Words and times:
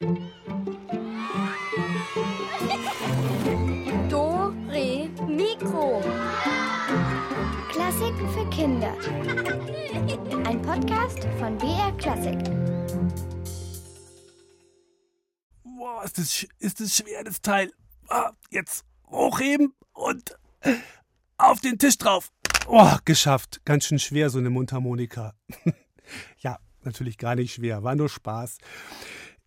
Do, 0.00 0.14
Re, 4.68 5.10
Mikro. 5.26 6.00
Klassiken 7.68 8.28
für 8.32 8.48
Kinder. 8.50 8.94
Ein 10.46 10.62
Podcast 10.62 11.26
von 11.40 11.58
BR 11.58 11.90
Klassik. 11.98 12.38
Boah, 15.64 16.04
ist 16.04 16.18
das, 16.18 16.46
ist 16.60 16.78
das 16.78 16.96
schwer, 16.96 17.24
das 17.24 17.40
Teil. 17.40 17.72
Ah, 18.06 18.30
jetzt 18.50 18.84
hochheben 19.08 19.74
und 19.94 20.38
auf 21.38 21.60
den 21.60 21.76
Tisch 21.76 21.98
drauf. 21.98 22.30
Oh, 22.68 22.94
geschafft. 23.04 23.62
Ganz 23.64 23.86
schön 23.86 23.98
schwer, 23.98 24.30
so 24.30 24.38
eine 24.38 24.50
Mundharmonika. 24.50 25.34
ja, 26.38 26.60
natürlich 26.84 27.18
gar 27.18 27.34
nicht 27.34 27.54
schwer, 27.54 27.82
war 27.82 27.96
nur 27.96 28.08
Spaß. 28.08 28.58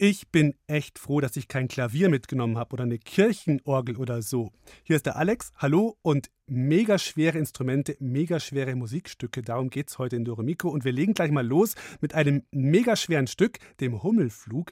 Ich 0.04 0.30
bin 0.30 0.56
echt 0.66 0.98
froh, 0.98 1.22
dass 1.22 1.38
ich 1.38 1.48
kein 1.48 1.68
Klavier 1.68 2.10
mitgenommen 2.10 2.58
habe 2.58 2.74
oder 2.74 2.86
eine 2.86 2.98
Kirchenorgel 2.98 3.98
oder 3.98 4.24
so. 4.24 4.52
Hier 4.82 4.96
ist 4.96 5.06
der 5.06 5.16
Alex, 5.16 5.52
hallo 5.58 5.96
und 6.02 6.32
mega 6.48 6.98
schwere 6.98 7.38
Instrumente, 7.38 7.98
mega 8.00 8.40
schwere 8.40 8.74
Musikstücke. 8.74 9.44
Darum 9.44 9.70
geht 9.70 9.90
es 9.90 10.00
heute 10.00 10.16
in 10.16 10.26
Doremiko 10.26 10.70
und 10.70 10.86
wir 10.86 10.92
legen 10.92 11.14
gleich 11.14 11.30
mal 11.30 11.46
los 11.46 11.76
mit 12.00 12.16
einem 12.16 12.42
mega 12.50 12.96
schweren 12.96 13.28
Stück, 13.28 13.60
dem 13.80 14.02
Hummelflug. 14.02 14.72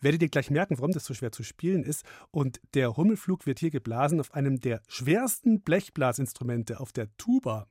Werdet 0.00 0.22
ihr 0.22 0.28
gleich 0.28 0.50
merken, 0.52 0.78
warum 0.78 0.92
das 0.92 1.04
so 1.04 1.14
schwer 1.14 1.32
zu 1.32 1.42
spielen 1.42 1.82
ist. 1.82 2.04
Und 2.30 2.60
der 2.74 2.96
Hummelflug 2.96 3.46
wird 3.46 3.58
hier 3.58 3.72
geblasen 3.72 4.20
auf 4.20 4.34
einem 4.34 4.60
der 4.60 4.82
schwersten 4.86 5.62
Blechblasinstrumente, 5.62 6.78
auf 6.78 6.92
der 6.92 7.08
Tuba. 7.16 7.66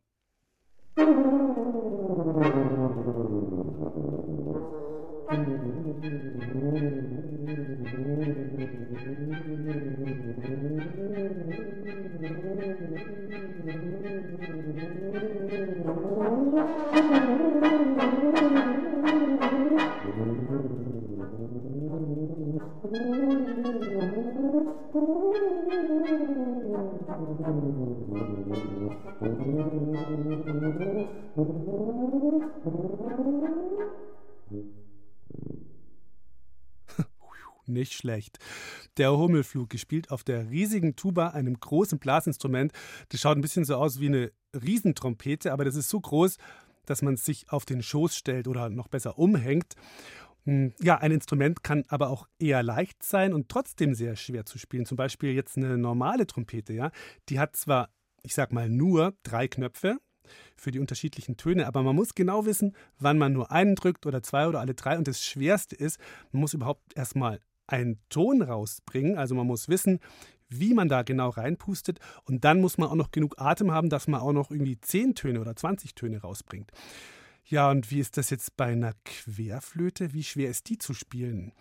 Nicht 37.66 37.93
schlecht. 37.93 38.40
Der 38.98 39.16
Hummelflug, 39.16 39.70
gespielt 39.70 40.12
auf 40.12 40.24
der 40.24 40.49
riesigen 40.49 40.96
Tuba, 40.96 41.27
einem 41.29 41.60
großen 41.60 41.99
Blasinstrument. 41.99 42.74
Das 43.10 43.21
schaut 43.21 43.38
ein 43.38 43.41
bisschen 43.41 43.66
so 43.66 43.76
aus 43.76 43.99
wie 43.99 44.07
eine 44.07 44.32
Riesentrompete, 44.54 45.54
aber 45.54 45.66
das 45.66 45.76
ist 45.76 45.90
so 45.90 45.99
groß, 45.99 46.38
dass 46.85 47.01
man 47.01 47.13
es 47.13 47.26
sich 47.26 47.51
auf 47.51 47.66
den 47.66 47.84
Schoß 47.84 48.16
stellt 48.16 48.48
oder 48.48 48.70
noch 48.70 48.88
besser 48.88 49.20
umhängt. 49.20 49.76
Hm, 50.46 50.73
ja, 50.82 50.98
ein 50.98 51.12
Instrument 51.12 51.63
kann 51.63 51.84
aber 51.88 52.10
auch 52.10 52.27
eher 52.40 52.63
leicht 52.63 53.04
sein 53.04 53.34
und 53.34 53.49
trotzdem 53.49 53.94
sehr 53.94 54.16
schwer 54.16 54.46
zu 54.46 54.57
spielen. 54.57 54.85
Zum 54.85 54.98
Beispiel 54.98 55.34
jetzt 55.34 55.57
eine 55.57 55.77
normale 55.77 56.26
Trompete, 56.26 56.73
ja. 56.73 56.91
Die 57.29 57.40
hat 57.40 57.55
zwar, 57.55 57.90
ich 58.23 58.34
sag 58.34 58.51
mal, 58.51 58.70
nur 58.70 59.13
drei 59.23 59.48
Knöpfe 59.48 59.99
für 60.55 60.72
die 60.72 60.80
unterschiedlichen 60.80 61.38
Töne, 61.38 61.68
aber 61.68 61.84
man 61.84 61.96
muss 61.96 62.16
genau 62.16 62.46
wissen, 62.46 62.76
wann 62.99 63.18
man 63.18 63.34
nur 63.34 63.52
einen 63.52 63.76
drückt 63.76 64.06
oder 64.06 64.24
zwei 64.24 64.47
oder 64.47 64.59
alle 64.59 64.74
drei. 64.74 64.97
Und 64.97 65.08
das 65.08 65.24
Schwerste 65.24 65.75
ist, 65.75 66.00
man 66.31 66.41
muss 66.41 66.53
überhaupt 66.53 66.96
erstmal 66.96 67.40
einen 67.68 68.00
Ton 68.09 68.41
rausbringen. 68.41 69.18
Also 69.18 69.35
man 69.35 69.47
muss 69.47 69.69
wissen, 69.69 70.00
wie 70.50 70.74
man 70.74 70.90
da 70.90 71.03
genau 71.03 71.30
reinpustet. 71.30 72.00
Und 72.25 72.44
dann 72.44 72.62
muss 72.62 72.78
man 72.78 72.90
auch 72.90 72.96
noch 72.96 73.12
genug 73.12 73.40
Atem 73.40 73.72
haben, 73.72 73.90
dass 73.90 74.07
man 74.07 74.22
auch 74.22 74.34
noch 74.34 74.52
irgendwie 74.52 74.80
zehn 74.80 75.16
Töne 75.16 75.39
oder 75.39 75.56
20 75.56 75.95
Töne 75.95 76.22
rausbringt. 76.22 76.72
Ja, 77.45 77.72
und 77.72 77.89
wie 77.89 78.00
ist 78.00 78.18
das 78.18 78.29
jetzt 78.29 78.57
bei 78.57 78.66
einer 78.66 78.94
Querflöte? 79.06 80.13
Wie 80.13 80.23
schwer 80.23 80.50
ist 80.50 80.69
die 80.69 80.78
zu 80.78 80.94
spielen? 80.94 81.53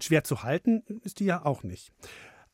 Schwer 0.00 0.24
zu 0.24 0.42
halten 0.42 0.82
ist 1.02 1.20
die 1.20 1.26
ja 1.26 1.44
auch 1.44 1.62
nicht. 1.62 1.92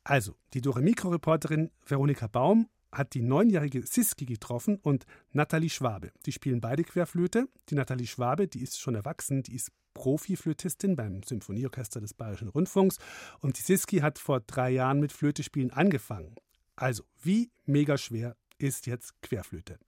Also, 0.04 0.36
die 0.52 0.60
Dore 0.60 0.82
Mikro-Reporterin 0.82 1.70
Veronika 1.84 2.26
Baum 2.26 2.68
hat 2.96 3.14
die 3.14 3.22
neunjährige 3.22 3.86
Siski 3.86 4.26
getroffen 4.26 4.78
und 4.82 5.06
Nathalie 5.32 5.70
Schwabe. 5.70 6.12
Die 6.24 6.32
spielen 6.32 6.60
beide 6.60 6.84
Querflöte. 6.84 7.48
Die 7.68 7.74
Nathalie 7.74 8.06
Schwabe, 8.06 8.48
die 8.48 8.62
ist 8.62 8.80
schon 8.80 8.94
erwachsen, 8.94 9.42
die 9.42 9.54
ist 9.54 9.70
Profiflötistin 9.94 10.94
beim 10.94 11.22
Symphonieorchester 11.22 12.00
des 12.00 12.14
Bayerischen 12.14 12.48
Rundfunks. 12.48 12.98
Und 13.40 13.58
die 13.58 13.62
Siski 13.62 13.98
hat 13.98 14.18
vor 14.18 14.40
drei 14.40 14.70
Jahren 14.70 15.00
mit 15.00 15.12
Flötespielen 15.12 15.70
angefangen. 15.72 16.34
Also, 16.74 17.04
wie 17.22 17.50
mega 17.64 17.96
schwer 17.96 18.36
ist 18.58 18.86
jetzt 18.86 19.20
Querflöte? 19.22 19.78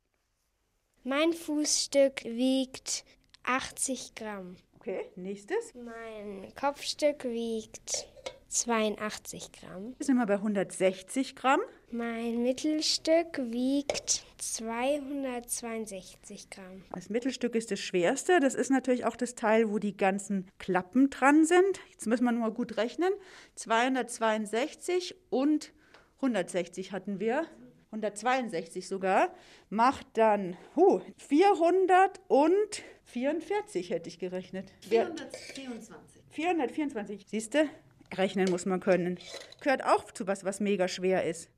Mein 1.04 1.32
Fußstück 1.32 2.24
wiegt 2.24 3.04
80 3.44 4.14
Gramm. 4.14 4.56
Okay, 4.76 5.10
nächstes. 5.16 5.74
Mein 5.74 6.54
Kopfstück 6.54 7.24
wiegt 7.24 8.08
82 8.48 9.52
Gramm. 9.52 9.94
Wir 9.98 10.06
sind 10.06 10.16
wir 10.16 10.26
bei 10.26 10.34
160 10.34 11.36
Gramm. 11.36 11.60
Mein 11.90 12.42
Mittelstück 12.42 13.38
wiegt 13.50 14.22
262 14.36 16.50
Gramm. 16.50 16.84
Das 16.92 17.08
Mittelstück 17.08 17.54
ist 17.54 17.70
das 17.70 17.80
schwerste. 17.80 18.40
Das 18.40 18.54
ist 18.54 18.70
natürlich 18.70 19.06
auch 19.06 19.16
das 19.16 19.34
Teil, 19.34 19.70
wo 19.70 19.78
die 19.78 19.96
ganzen 19.96 20.50
Klappen 20.58 21.08
dran 21.08 21.46
sind. 21.46 21.80
Jetzt 21.90 22.06
müssen 22.06 22.24
wir 22.24 22.32
nur 22.32 22.52
gut 22.52 22.76
rechnen. 22.76 23.08
262 23.54 25.14
und 25.30 25.72
160 26.16 26.92
hatten 26.92 27.20
wir. 27.20 27.46
162 27.86 28.86
sogar, 28.86 29.32
macht 29.70 30.06
dann 30.12 30.58
huh, 30.76 31.00
444 31.16 33.88
hätte 33.88 34.10
ich 34.10 34.18
gerechnet. 34.18 34.70
424. 34.90 36.22
424, 36.28 37.24
siehst 37.26 37.54
du? 37.54 37.66
Rechnen 38.14 38.50
muss 38.50 38.66
man 38.66 38.80
können. 38.80 39.18
Gehört 39.62 39.86
auch 39.86 40.10
zu 40.10 40.26
was, 40.26 40.44
was 40.44 40.60
mega 40.60 40.86
schwer 40.86 41.24
ist. 41.24 41.48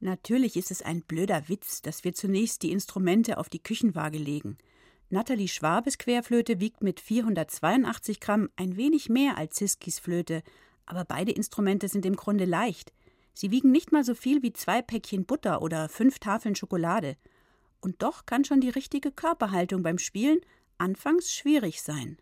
Natürlich 0.00 0.56
ist 0.56 0.70
es 0.70 0.80
ein 0.80 1.02
blöder 1.02 1.48
Witz, 1.48 1.82
dass 1.82 2.04
wir 2.04 2.14
zunächst 2.14 2.62
die 2.62 2.72
Instrumente 2.72 3.36
auf 3.36 3.50
die 3.50 3.62
Küchenwaage 3.62 4.18
legen. 4.18 4.56
Nathalie 5.10 5.48
Schwabes 5.48 5.98
Querflöte 5.98 6.58
wiegt 6.58 6.82
mit 6.82 7.00
482 7.00 8.18
Gramm 8.18 8.48
ein 8.56 8.76
wenig 8.76 9.10
mehr 9.10 9.36
als 9.36 9.56
Siskis 9.56 9.98
Flöte, 9.98 10.42
aber 10.86 11.04
beide 11.04 11.32
Instrumente 11.32 11.88
sind 11.88 12.06
im 12.06 12.16
Grunde 12.16 12.46
leicht. 12.46 12.92
Sie 13.34 13.50
wiegen 13.50 13.72
nicht 13.72 13.92
mal 13.92 14.02
so 14.02 14.14
viel 14.14 14.42
wie 14.42 14.52
zwei 14.52 14.80
Päckchen 14.80 15.26
Butter 15.26 15.60
oder 15.62 15.88
fünf 15.88 16.18
Tafeln 16.18 16.56
Schokolade. 16.56 17.16
Und 17.80 18.02
doch 18.02 18.24
kann 18.24 18.44
schon 18.44 18.60
die 18.60 18.70
richtige 18.70 19.12
Körperhaltung 19.12 19.82
beim 19.82 19.98
Spielen 19.98 20.40
anfangs 20.78 21.34
schwierig 21.34 21.82
sein. 21.82 22.18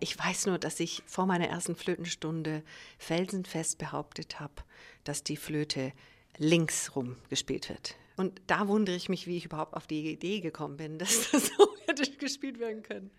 Ich 0.00 0.18
weiß 0.18 0.46
nur, 0.46 0.58
dass 0.58 0.80
ich 0.80 1.02
vor 1.06 1.26
meiner 1.26 1.48
ersten 1.48 1.76
Flötenstunde 1.76 2.62
felsenfest 2.98 3.78
behauptet 3.78 4.40
habe, 4.40 4.54
dass 5.04 5.22
die 5.22 5.36
Flöte 5.36 5.92
links 6.38 6.94
rum 6.96 7.16
gespielt 7.28 7.68
wird. 7.68 7.96
Und 8.16 8.40
da 8.46 8.68
wundere 8.68 8.96
ich 8.96 9.08
mich, 9.08 9.26
wie 9.26 9.36
ich 9.36 9.46
überhaupt 9.46 9.74
auf 9.74 9.86
die 9.86 10.10
Idee 10.10 10.40
gekommen 10.40 10.76
bin, 10.76 10.98
dass 10.98 11.30
das 11.30 11.46
so 11.56 11.68
hätte 11.86 12.10
gespielt 12.16 12.58
werden 12.58 12.82
können. 12.82 13.10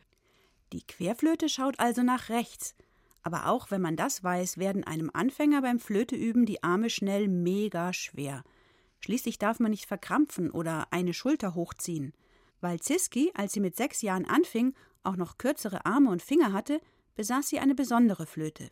Die 0.72 0.86
Querflöte 0.86 1.50
schaut 1.50 1.80
also 1.80 2.02
nach 2.02 2.30
rechts. 2.30 2.76
Aber 3.22 3.48
auch 3.48 3.72
wenn 3.72 3.82
man 3.82 3.96
das 3.96 4.24
weiß, 4.24 4.58
werden 4.58 4.84
einem 4.84 5.10
Anfänger 5.14 5.62
beim 5.62 5.80
Flöteüben 5.80 6.46
die 6.46 6.62
Arme 6.64 6.90
schnell 6.90 7.28
mega 7.28 7.94
schwer. 7.94 8.44
Schließlich 9.00 9.38
darf 9.38 9.60
man 9.60 9.72
nicht 9.72 9.86
verkrampfen 9.86 10.52
oder 10.52 10.88
eine 10.92 11.14
Schulter 11.14 11.56
hochziehen. 11.56 12.14
Weil 12.60 12.80
Ziski, 12.80 13.32
als 13.34 13.54
sie 13.54 13.60
mit 13.60 13.76
sechs 13.76 14.02
Jahren 14.02 14.26
anfing, 14.26 14.74
auch 15.04 15.16
noch 15.16 15.38
kürzere 15.38 15.86
Arme 15.86 16.10
und 16.10 16.22
Finger 16.22 16.54
hatte, 16.54 16.82
besaß 17.16 17.50
sie 17.50 17.60
eine 17.60 17.76
besondere 17.76 18.26
Flöte. 18.26 18.70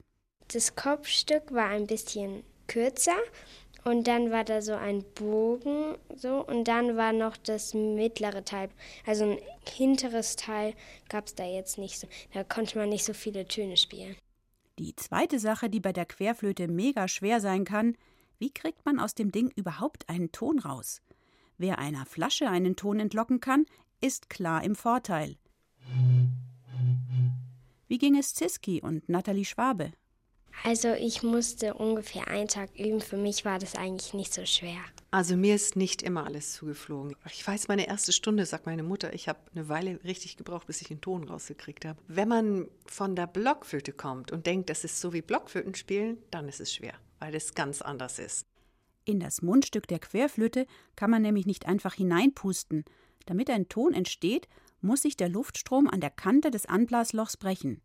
Das 0.48 0.76
Kopfstück 0.76 1.54
war 1.54 1.68
ein 1.68 1.88
bisschen 1.88 2.44
kürzer 2.68 3.18
und 3.84 4.08
dann 4.08 4.32
war 4.32 4.44
da 4.44 4.62
so 4.62 4.74
ein 4.74 5.04
Bogen 5.16 5.96
so 6.16 6.46
und 6.46 6.68
dann 6.68 6.98
war 6.98 7.14
noch 7.14 7.38
das 7.38 7.74
mittlere 7.74 8.44
Teil, 8.44 8.70
also 9.06 9.32
ein 9.32 9.38
hinteres 9.68 10.36
Teil 10.36 10.74
gab 11.10 11.28
es 11.28 11.36
da 11.36 11.46
jetzt 11.46 11.78
nicht 11.78 12.00
so. 12.00 12.08
Da 12.34 12.44
konnte 12.44 12.78
man 12.78 12.90
nicht 12.90 13.04
so 13.04 13.14
viele 13.14 13.48
Töne 13.48 13.78
spielen. 13.78 14.16
Die 14.80 14.96
zweite 14.96 15.40
Sache, 15.40 15.70
die 15.70 15.80
bei 15.80 15.94
der 15.94 16.06
Querflöte 16.06 16.68
mega 16.68 17.08
schwer 17.08 17.40
sein 17.40 17.66
kann, 17.66 17.96
wie 18.40 18.52
kriegt 18.52 18.86
man 18.86 19.00
aus 19.00 19.14
dem 19.14 19.32
Ding 19.32 19.52
überhaupt 19.56 20.10
einen 20.10 20.32
Ton 20.32 20.60
raus? 20.60 21.02
Wer 21.58 21.78
einer 21.78 22.06
Flasche 22.08 22.50
einen 22.50 22.76
Ton 22.76 23.00
entlocken 23.00 23.40
kann, 23.40 23.66
ist 24.00 24.30
klar 24.30 24.64
im 24.64 24.76
Vorteil. 24.76 25.38
Wie 27.88 27.98
ging 28.00 28.18
es 28.18 28.34
Ziski 28.34 28.82
und 28.82 29.10
Nathalie 29.10 29.46
Schwabe? 29.46 29.92
Also 30.64 30.94
ich 30.94 31.24
musste 31.24 31.74
ungefähr 31.74 32.28
einen 32.28 32.48
Tag 32.48 32.70
üben. 32.78 33.02
Für 33.02 33.18
mich 33.18 33.46
war 33.46 33.58
das 33.58 33.76
eigentlich 33.76 34.14
nicht 34.14 34.34
so 34.34 34.46
schwer. 34.46 34.80
Also 35.10 35.36
mir 35.36 35.56
ist 35.56 35.76
nicht 35.76 36.04
immer 36.04 36.26
alles 36.26 36.54
zugeflogen. 36.54 37.16
Ich 37.34 37.46
weiß, 37.46 37.68
meine 37.68 37.88
erste 37.88 38.14
Stunde, 38.14 38.46
sagt 38.46 38.66
meine 38.66 38.84
Mutter, 38.84 39.14
ich 39.14 39.28
habe 39.28 39.40
eine 39.54 39.68
Weile 39.68 40.00
richtig 40.04 40.38
gebraucht, 40.38 40.68
bis 40.68 40.82
ich 40.82 40.88
den 40.88 41.02
Ton 41.02 41.24
rausgekriegt 41.28 41.84
habe. 41.86 42.00
Wenn 42.08 42.28
man 42.28 42.68
von 42.86 43.16
der 43.16 43.28
Blockflöte 43.28 43.92
kommt 43.92 44.32
und 44.32 44.46
denkt, 44.46 44.70
das 44.70 44.84
ist 44.84 45.02
so 45.02 45.14
wie 45.14 45.22
Blockflöten 45.22 45.76
spielen, 45.76 46.18
dann 46.30 46.48
ist 46.48 46.62
es 46.62 46.74
schwer, 46.74 46.94
weil 47.20 47.36
es 47.36 47.56
ganz 47.56 47.82
anders 47.82 48.20
ist. 48.20 48.46
In 49.04 49.20
das 49.20 49.42
Mundstück 49.42 49.88
der 49.88 50.00
Querflöte 50.00 50.68
kann 50.96 51.10
man 51.10 51.24
nämlich 51.24 51.48
nicht 51.48 51.66
einfach 51.66 51.96
hineinpusten. 51.96 52.86
Damit 53.26 53.50
ein 53.50 53.68
Ton 53.68 53.94
entsteht, 53.94 54.48
muss 54.80 55.02
sich 55.02 55.18
der 55.18 55.30
Luftstrom 55.30 55.88
an 55.88 56.02
der 56.02 56.12
Kante 56.12 56.52
des 56.52 56.68
Anblaslochs 56.68 57.38
brechen. 57.38 57.82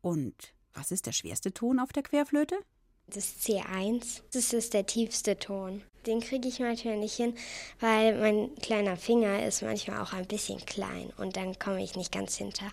Und 0.00 0.52
was 0.76 0.90
ist 0.92 1.06
der 1.06 1.12
schwerste 1.12 1.52
Ton 1.52 1.80
auf 1.80 1.92
der 1.92 2.02
Querflöte? 2.02 2.56
Das 3.08 3.38
C1. 3.40 4.22
Das 4.32 4.52
ist 4.52 4.74
der 4.74 4.86
tiefste 4.86 5.38
Ton. 5.38 5.82
Den 6.06 6.20
kriege 6.20 6.48
ich 6.48 6.60
manchmal 6.60 6.98
nicht 6.98 7.16
hin, 7.16 7.34
weil 7.80 8.18
mein 8.18 8.54
kleiner 8.56 8.96
Finger 8.96 9.44
ist 9.44 9.62
manchmal 9.62 10.00
auch 10.00 10.12
ein 10.12 10.26
bisschen 10.26 10.58
klein 10.66 11.12
und 11.16 11.36
dann 11.36 11.58
komme 11.58 11.82
ich 11.82 11.96
nicht 11.96 12.12
ganz 12.12 12.36
hinter. 12.36 12.70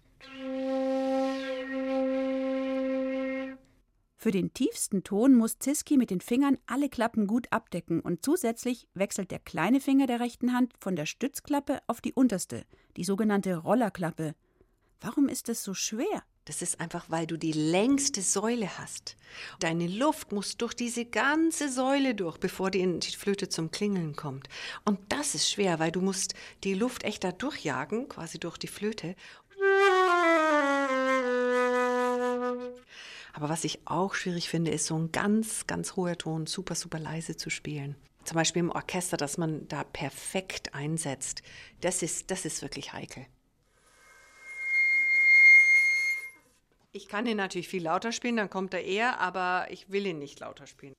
Für 4.18 4.32
den 4.32 4.54
tiefsten 4.54 5.04
Ton 5.04 5.36
muss 5.36 5.60
Ziski 5.60 5.98
mit 5.98 6.10
den 6.10 6.22
Fingern 6.22 6.58
alle 6.66 6.88
Klappen 6.88 7.28
gut 7.28 7.48
abdecken 7.52 8.00
und 8.00 8.24
zusätzlich 8.24 8.88
wechselt 8.94 9.32
der 9.32 9.40
kleine 9.40 9.82
Finger 9.82 10.08
der 10.08 10.20
rechten 10.20 10.54
Hand 10.54 10.74
von 10.80 10.96
der 10.96 11.06
Stützklappe 11.06 11.82
auf 11.88 12.00
die 12.00 12.14
unterste, 12.14 12.66
die 12.96 13.04
sogenannte 13.04 13.58
Rollerklappe. 13.58 14.34
Warum 15.02 15.28
ist 15.28 15.50
das 15.50 15.64
so 15.64 15.74
schwer? 15.74 16.24
Das 16.46 16.62
ist 16.62 16.82
einfach, 16.82 17.06
weil 17.08 17.26
du 17.26 17.38
die 17.38 17.54
längste 17.54 18.22
Säule 18.22 18.78
hast. 18.78 19.16
Deine 19.60 19.88
Luft 19.88 20.34
muss 20.34 20.58
durch 20.58 20.74
diese 20.74 21.06
ganze 21.06 21.72
Säule 21.72 22.16
durch, 22.16 22.38
bevor 22.38 22.70
die, 22.70 23.00
Flöte 23.18 23.48
zum 23.48 23.72
Klingeln 23.72 24.16
kommt. 24.18 24.50
Und 24.84 25.00
das 25.10 25.36
ist 25.36 25.50
schwer, 25.50 25.80
weil 25.80 25.92
du 25.92 26.02
musst 26.02 26.34
die 26.66 26.74
Luft 26.74 27.04
echt 27.04 27.24
da 27.24 27.32
durchjagen, 27.32 28.10
quasi 28.10 28.40
durch 28.40 28.58
die 28.58 28.68
Flöte. 28.68 29.16
Aber 33.32 33.48
was 33.48 33.64
ich 33.64 33.80
auch 33.86 34.14
schwierig 34.14 34.50
finde, 34.50 34.72
ist 34.72 34.88
so 34.88 34.98
ein 34.98 35.14
ganz, 35.14 35.66
ganz 35.66 35.96
hoher 35.96 36.18
Ton 36.18 36.46
super, 36.46 36.76
super 36.76 37.00
leise 37.00 37.38
zu 37.38 37.50
spielen. 37.50 37.96
Zum 38.26 38.36
Beispiel 38.36 38.62
im 38.62 38.72
Orchester, 38.72 39.16
dass 39.16 39.38
man 39.38 39.68
da 39.70 39.84
perfekt 39.84 40.74
einsetzt. 40.76 41.42
Das 41.82 42.04
ist, 42.04 42.32
das 42.32 42.46
ist 42.46 42.62
wirklich 42.62 42.92
heikel. 42.92 43.26
Ich 46.94 47.10
kann 47.10 47.26
ihn 47.26 47.38
natürlich 47.38 47.68
viel 47.68 47.84
lauter 47.84 48.14
spielen, 48.14 48.38
dann 48.38 48.50
kommt 48.50 48.74
er 48.74 48.86
eher, 48.86 49.20
aber 49.20 49.68
ich 49.70 49.92
will 49.92 50.06
ihn 50.06 50.20
nicht 50.20 50.40
lauter 50.40 50.68
spielen. 50.68 50.96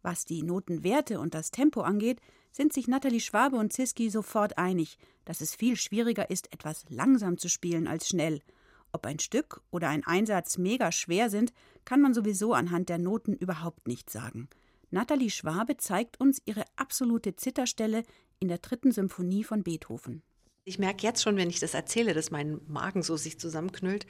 Was 0.00 0.24
die 0.24 0.42
Notenwerte 0.42 1.20
und 1.20 1.34
das 1.34 1.50
Tempo 1.50 1.82
angeht, 1.82 2.20
sind 2.52 2.72
sich 2.72 2.88
Nathalie 2.88 3.20
Schwabe 3.20 3.56
und 3.56 3.72
Ziski 3.72 4.08
sofort 4.08 4.56
einig, 4.56 4.96
dass 5.26 5.42
es 5.42 5.54
viel 5.54 5.76
schwieriger 5.76 6.30
ist, 6.30 6.52
etwas 6.52 6.84
langsam 6.88 7.36
zu 7.36 7.48
spielen 7.48 7.86
als 7.86 8.08
schnell– 8.08 8.40
ob 8.94 9.06
ein 9.06 9.18
Stück 9.18 9.60
oder 9.72 9.88
ein 9.88 10.04
Einsatz 10.04 10.56
mega 10.56 10.92
schwer 10.92 11.28
sind, 11.28 11.52
kann 11.84 12.00
man 12.00 12.14
sowieso 12.14 12.54
anhand 12.54 12.88
der 12.88 12.98
Noten 12.98 13.34
überhaupt 13.34 13.88
nicht 13.88 14.08
sagen. 14.08 14.48
Nathalie 14.92 15.30
Schwabe 15.30 15.76
zeigt 15.78 16.20
uns 16.20 16.40
ihre 16.44 16.64
absolute 16.76 17.34
Zitterstelle 17.34 18.04
in 18.38 18.46
der 18.46 18.58
dritten 18.58 18.92
Symphonie 18.92 19.42
von 19.42 19.64
Beethoven. 19.64 20.22
Ich 20.66 20.78
merke 20.78 21.02
jetzt 21.02 21.22
schon, 21.22 21.36
wenn 21.36 21.50
ich 21.50 21.60
das 21.60 21.74
erzähle, 21.74 22.14
dass 22.14 22.30
mein 22.30 22.58
Magen 22.66 23.02
so 23.02 23.16
sich 23.16 23.38
zusammenknüllt. 23.38 24.06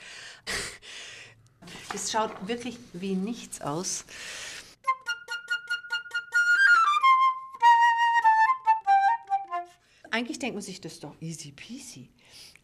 Es 1.95 2.13
schaut 2.13 2.47
wirklich 2.47 2.77
wie 2.93 3.15
nichts 3.15 3.63
aus. 3.63 4.05
Eigentlich 10.11 10.39
denkt 10.39 10.57
man 10.57 10.63
sich, 10.63 10.83
das 10.83 10.93
ist 10.93 11.05
doch 11.05 11.15
easy 11.23 11.53
peasy. 11.53 12.11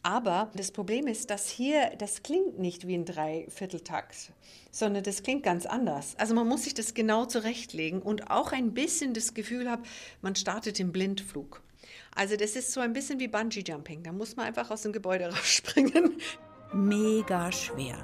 Aber 0.02 0.50
das 0.54 0.70
Problem 0.70 1.06
ist, 1.06 1.30
dass 1.30 1.48
hier, 1.48 1.96
das 1.96 2.22
klingt 2.22 2.58
nicht 2.58 2.86
wie 2.86 2.94
ein 2.94 3.06
Dreivierteltakt, 3.06 4.32
sondern 4.70 5.02
das 5.02 5.22
klingt 5.22 5.44
ganz 5.44 5.64
anders. 5.64 6.14
Also 6.18 6.34
man 6.34 6.46
muss 6.46 6.64
sich 6.64 6.74
das 6.74 6.92
genau 6.92 7.24
zurechtlegen 7.24 8.02
und 8.02 8.30
auch 8.30 8.52
ein 8.52 8.74
bisschen 8.74 9.14
das 9.14 9.32
Gefühl 9.32 9.70
haben, 9.70 9.84
man 10.20 10.36
startet 10.36 10.78
im 10.78 10.92
Blindflug. 10.92 11.62
Also 12.14 12.36
das 12.36 12.56
ist 12.56 12.72
so 12.72 12.80
ein 12.80 12.92
bisschen 12.92 13.20
wie 13.20 13.28
Bungee 13.28 13.62
Jumping. 13.66 14.02
Da 14.02 14.12
muss 14.12 14.36
man 14.36 14.46
einfach 14.46 14.70
aus 14.70 14.82
dem 14.82 14.92
Gebäude 14.92 15.26
rausspringen. 15.30 16.16
Mega 16.72 17.50
schwer. 17.52 17.96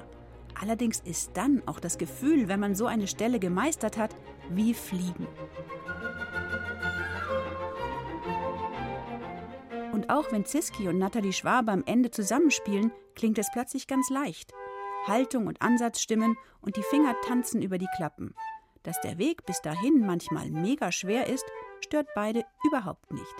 Allerdings 0.59 0.99
ist 1.01 1.31
dann 1.35 1.61
auch 1.67 1.79
das 1.79 1.97
Gefühl, 1.97 2.47
wenn 2.47 2.59
man 2.59 2.73
so 2.73 2.87
eine 2.87 3.07
Stelle 3.07 3.39
gemeistert 3.39 3.97
hat, 3.97 4.15
wie 4.49 4.73
Fliegen. 4.73 5.27
Und 9.93 10.09
auch 10.09 10.31
wenn 10.31 10.45
Ziski 10.45 10.87
und 10.87 10.97
Nathalie 10.97 11.33
Schwabe 11.33 11.71
am 11.71 11.83
Ende 11.85 12.11
zusammenspielen, 12.11 12.91
klingt 13.15 13.37
es 13.37 13.49
plötzlich 13.51 13.87
ganz 13.87 14.09
leicht. 14.09 14.53
Haltung 15.05 15.47
und 15.47 15.61
Ansatz 15.61 16.01
stimmen 16.01 16.37
und 16.61 16.75
die 16.75 16.83
Finger 16.83 17.15
tanzen 17.25 17.61
über 17.61 17.77
die 17.77 17.87
Klappen. 17.95 18.33
Dass 18.83 18.99
der 19.01 19.17
Weg 19.17 19.45
bis 19.45 19.61
dahin 19.61 20.05
manchmal 20.05 20.49
mega 20.49 20.91
schwer 20.91 21.27
ist, 21.27 21.45
stört 21.83 22.07
beide 22.15 22.45
überhaupt 22.63 23.11
nicht. 23.11 23.35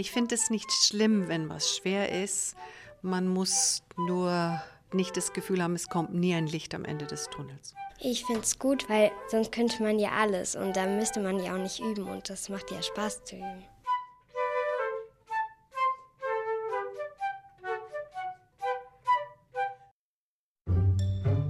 Ich 0.00 0.12
finde 0.12 0.36
es 0.36 0.48
nicht 0.48 0.70
schlimm, 0.70 1.26
wenn 1.26 1.48
was 1.48 1.76
schwer 1.76 2.22
ist. 2.22 2.54
Man 3.02 3.26
muss 3.26 3.82
nur 3.96 4.62
nicht 4.92 5.16
das 5.16 5.32
Gefühl 5.32 5.60
haben, 5.60 5.74
es 5.74 5.88
kommt 5.88 6.14
nie 6.14 6.32
ein 6.36 6.46
Licht 6.46 6.72
am 6.72 6.84
Ende 6.84 7.04
des 7.04 7.28
Tunnels. 7.30 7.74
Ich 7.98 8.24
finde 8.24 8.42
es 8.42 8.60
gut, 8.60 8.88
weil 8.88 9.10
sonst 9.26 9.50
könnte 9.50 9.82
man 9.82 9.98
ja 9.98 10.10
alles 10.12 10.54
und 10.54 10.76
da 10.76 10.86
müsste 10.86 11.18
man 11.18 11.42
ja 11.42 11.52
auch 11.52 11.58
nicht 11.58 11.80
üben 11.80 12.06
und 12.06 12.30
das 12.30 12.48
macht 12.48 12.70
ja 12.70 12.80
Spaß 12.80 13.24
zu 13.24 13.36
üben. 13.38 13.64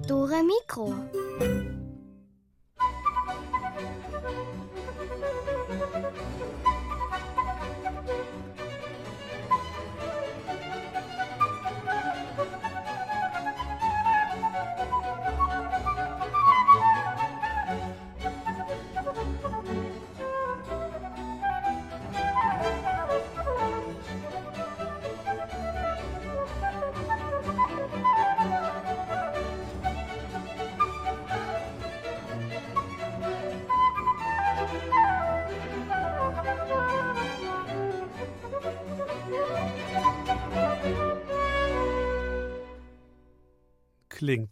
Dore 0.07 0.43
Mikro. 0.43 0.95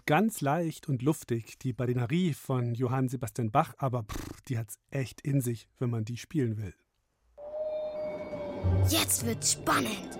Ganz 0.07 0.41
leicht 0.41 0.89
und 0.89 1.03
luftig, 1.03 1.59
die 1.59 1.73
Badinerie 1.73 2.33
von 2.33 2.75
Johann 2.75 3.09
Sebastian 3.09 3.51
Bach, 3.51 3.75
aber 3.79 4.05
pff, 4.05 4.41
die 4.49 4.57
hat's 4.57 4.79
echt 4.91 5.21
in 5.21 5.41
sich, 5.41 5.69
wenn 5.79 5.91
man 5.91 6.05
die 6.05 6.17
spielen 6.17 6.57
will. 6.57 6.75
Jetzt 8.89 9.27
wird's 9.27 9.53
spannend. 9.53 10.19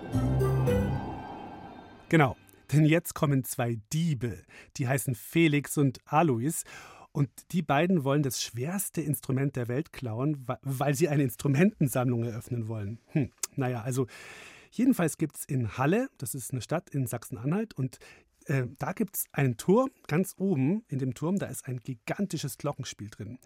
Genau, 2.09 2.35
denn 2.71 2.85
jetzt 2.85 3.15
kommen 3.15 3.45
zwei 3.45 3.79
Diebe, 3.93 4.43
die 4.75 4.87
heißen 4.87 5.15
Felix 5.15 5.77
und 5.77 5.99
Alois. 6.05 6.63
Und 7.13 7.29
die 7.51 7.63
beiden 7.63 8.03
wollen 8.03 8.21
das 8.21 8.43
schwerste 8.43 9.01
Instrument 9.01 9.55
der 9.55 9.67
Welt 9.69 9.91
klauen, 9.91 10.45
weil 10.61 10.93
sie 10.93 11.07
eine 11.07 11.23
Instrumentensammlung 11.23 12.23
eröffnen 12.25 12.67
wollen. 12.67 12.99
Hm, 13.07 13.31
naja, 13.55 13.81
also 13.81 14.05
jedenfalls 14.71 15.17
gibt 15.17 15.37
es 15.37 15.45
in 15.45 15.77
Halle, 15.77 16.09
das 16.17 16.35
ist 16.35 16.51
eine 16.51 16.61
Stadt 16.61 16.89
in 16.89 17.07
Sachsen-Anhalt, 17.07 17.73
und 17.73 17.97
äh, 18.47 18.67
da 18.79 18.93
gibt 18.93 19.17
es 19.17 19.25
einen 19.31 19.57
Turm, 19.57 19.91
ganz 20.07 20.35
oben 20.37 20.83
in 20.87 20.99
dem 20.99 21.13
Turm, 21.13 21.37
da 21.39 21.47
ist 21.47 21.67
ein 21.67 21.81
gigantisches 21.81 22.57
Glockenspiel 22.57 23.09
drin. 23.09 23.39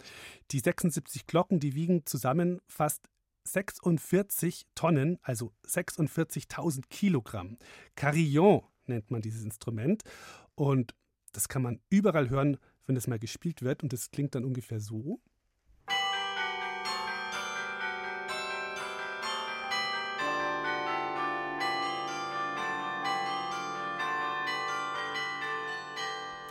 Die 0.52 0.60
76 0.60 1.28
Glocken, 1.28 1.60
die 1.60 1.76
wiegen 1.76 2.06
zusammen 2.06 2.62
fast 2.68 3.08
46 3.44 4.68
Tonnen, 4.76 5.18
also 5.24 5.52
46.000 5.68 6.84
Kilogramm. 6.90 7.58
Carillon 7.96 8.62
nennt 8.86 9.10
man 9.12 9.22
dieses 9.22 9.44
Instrument. 9.44 10.04
Und 10.56 10.94
das 11.32 11.48
kann 11.48 11.62
man 11.62 11.80
überall 11.90 12.30
hören, 12.30 12.58
wenn 12.86 12.96
das 12.96 13.08
mal 13.08 13.20
gespielt 13.20 13.62
wird. 13.62 13.84
Und 13.84 13.94
das 13.94 14.12
klingt 14.12 14.36
dann 14.36 14.46
ungefähr 14.46 14.80
so. 14.80 15.20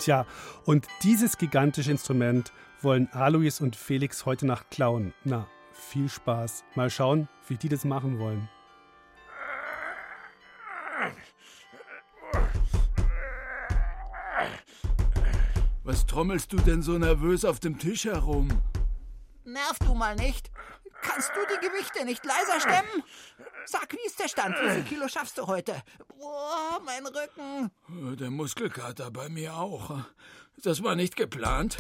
Tja, 0.01 0.25
und 0.65 0.87
dieses 1.03 1.37
gigantische 1.37 1.91
Instrument 1.91 2.55
wollen 2.81 3.13
Alois 3.13 3.61
und 3.61 3.77
Felix 3.77 4.25
heute 4.25 4.47
Nacht 4.47 4.71
klauen. 4.71 5.13
Na, 5.25 5.47
viel 5.75 6.09
Spaß. 6.09 6.65
Mal 6.75 6.89
schauen, 6.89 7.29
wie 7.49 7.57
die 7.59 7.69
das 7.69 7.85
machen 7.85 8.19
wollen. 8.19 8.49
Was 15.85 16.07
trommelst 16.07 16.51
du 16.51 16.57
denn 16.57 16.81
so 16.81 16.93
nervös 16.97 17.45
auf 17.45 17.61
dem 17.61 17.79
Tisch 17.79 18.07
herum? 18.07 18.49
Nerv 19.45 19.79
du 19.81 19.95
mal 19.95 20.17
nicht. 20.17 20.51
Kannst 21.03 21.31
du 21.35 21.41
die 21.53 21.67
Gewichte 21.67 22.07
nicht 22.07 22.25
leiser 22.25 22.59
stemmen? 22.61 23.05
Sag, 23.67 23.93
wie 23.93 24.07
ist 24.07 24.19
der 24.19 24.29
Stand? 24.29 24.57
Wie 24.61 24.71
viel 24.71 24.85
Kilo 24.85 25.09
schaffst 25.09 25.39
du 25.39 25.47
heute? 25.47 25.83
Boah, 26.19 26.81
mein 26.85 27.07
Rücken. 27.07 27.71
Der 28.17 28.31
Muskelkater 28.31 29.11
bei 29.11 29.29
mir 29.29 29.55
auch. 29.57 30.01
Das 30.63 30.83
war 30.83 30.95
nicht 30.95 31.17
geplant. 31.17 31.77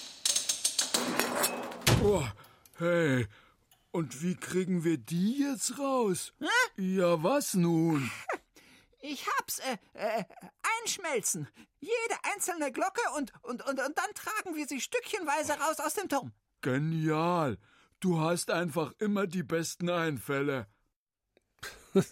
Oh, 2.02 2.25
hey, 2.78 3.26
und 3.90 4.23
wie 4.23 4.37
kriegen 4.37 4.85
wir 4.85 4.97
die 4.99 5.40
jetzt 5.40 5.78
raus? 5.78 6.33
Hä? 6.38 6.83
Ja, 6.83 7.23
was 7.23 7.54
nun? 7.54 8.11
Ich 9.00 9.26
hab's, 9.38 9.61
äh, 9.61 9.76
äh, 9.95 10.25
einschmelzen. 10.83 11.49
Jede 11.80 11.95
einzelne 12.35 12.71
Glocke 12.71 13.00
und, 13.16 13.33
und, 13.42 13.66
und, 13.66 13.80
und 13.80 13.99
dann 13.99 14.14
tragen 14.14 14.57
wir 14.57 14.66
sie 14.66 14.80
stückchenweise 14.80 15.54
raus 15.54 15.80
aus 15.80 15.95
dem 15.95 16.09
Turm. 16.09 16.33
Genial. 16.61 17.57
Du 18.00 18.21
hast 18.21 18.50
einfach 18.50 18.92
immer 18.99 19.26
die 19.26 19.42
besten 19.42 19.88
Einfälle. 19.88 20.66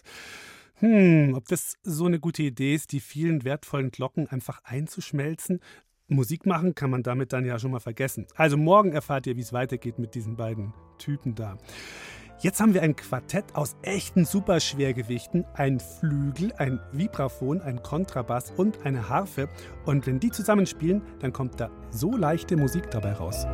hm, 0.75 1.33
ob 1.35 1.47
das 1.47 1.77
so 1.83 2.05
eine 2.05 2.19
gute 2.19 2.43
Idee 2.43 2.73
ist, 2.73 2.91
die 2.91 2.99
vielen 2.99 3.43
wertvollen 3.43 3.91
Glocken 3.91 4.27
einfach 4.27 4.61
einzuschmelzen? 4.63 5.59
Musik 6.07 6.47
machen 6.47 6.73
kann 6.73 6.89
man 6.89 7.03
damit 7.03 7.33
dann 7.33 7.45
ja 7.45 7.59
schon 7.59 7.71
mal 7.71 7.79
vergessen. 7.79 8.25
Also 8.35 8.57
morgen 8.57 8.93
erfahrt 8.93 9.27
ihr, 9.27 9.35
wie 9.35 9.41
es 9.41 9.53
weitergeht 9.53 9.99
mit 9.99 10.15
diesen 10.15 10.35
beiden 10.35 10.73
Typen 10.97 11.35
da. 11.35 11.57
Jetzt 12.41 12.61
haben 12.61 12.73
wir 12.73 12.83
ein 12.83 12.95
Quartett 12.95 13.53
aus 13.53 13.75
echten 13.81 14.23
Superschwergewichten, 14.23 15.43
ein 15.55 15.81
Flügel, 15.81 16.53
ein 16.57 16.79
Vibraphon, 16.93 17.61
ein 17.61 17.83
Kontrabass 17.83 18.51
und 18.55 18.85
eine 18.85 19.09
Harfe. 19.09 19.49
Und 19.85 20.07
wenn 20.07 20.21
die 20.21 20.31
zusammenspielen, 20.31 21.01
dann 21.19 21.33
kommt 21.33 21.59
da 21.59 21.69
so 21.91 22.15
leichte 22.15 22.55
Musik 22.55 22.89
dabei 22.91 23.11
raus. 23.11 23.45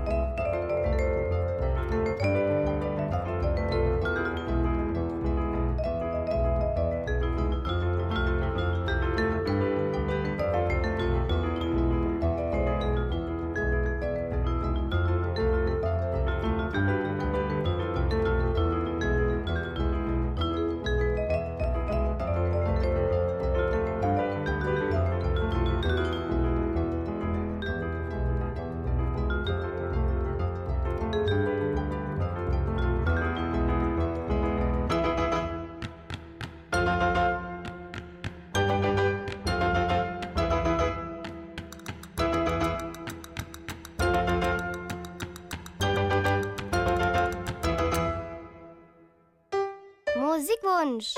Musikwunsch. 50.95 51.13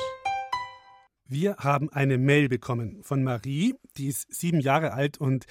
Wir 1.30 1.58
haben 1.58 1.90
eine 1.90 2.18
Mail 2.18 2.48
bekommen 2.48 3.04
von 3.04 3.22
Marie, 3.22 3.76
die 3.98 4.08
ist 4.08 4.34
sieben 4.34 4.62
Jahre 4.62 4.94
alt 4.94 5.18
und 5.18 5.46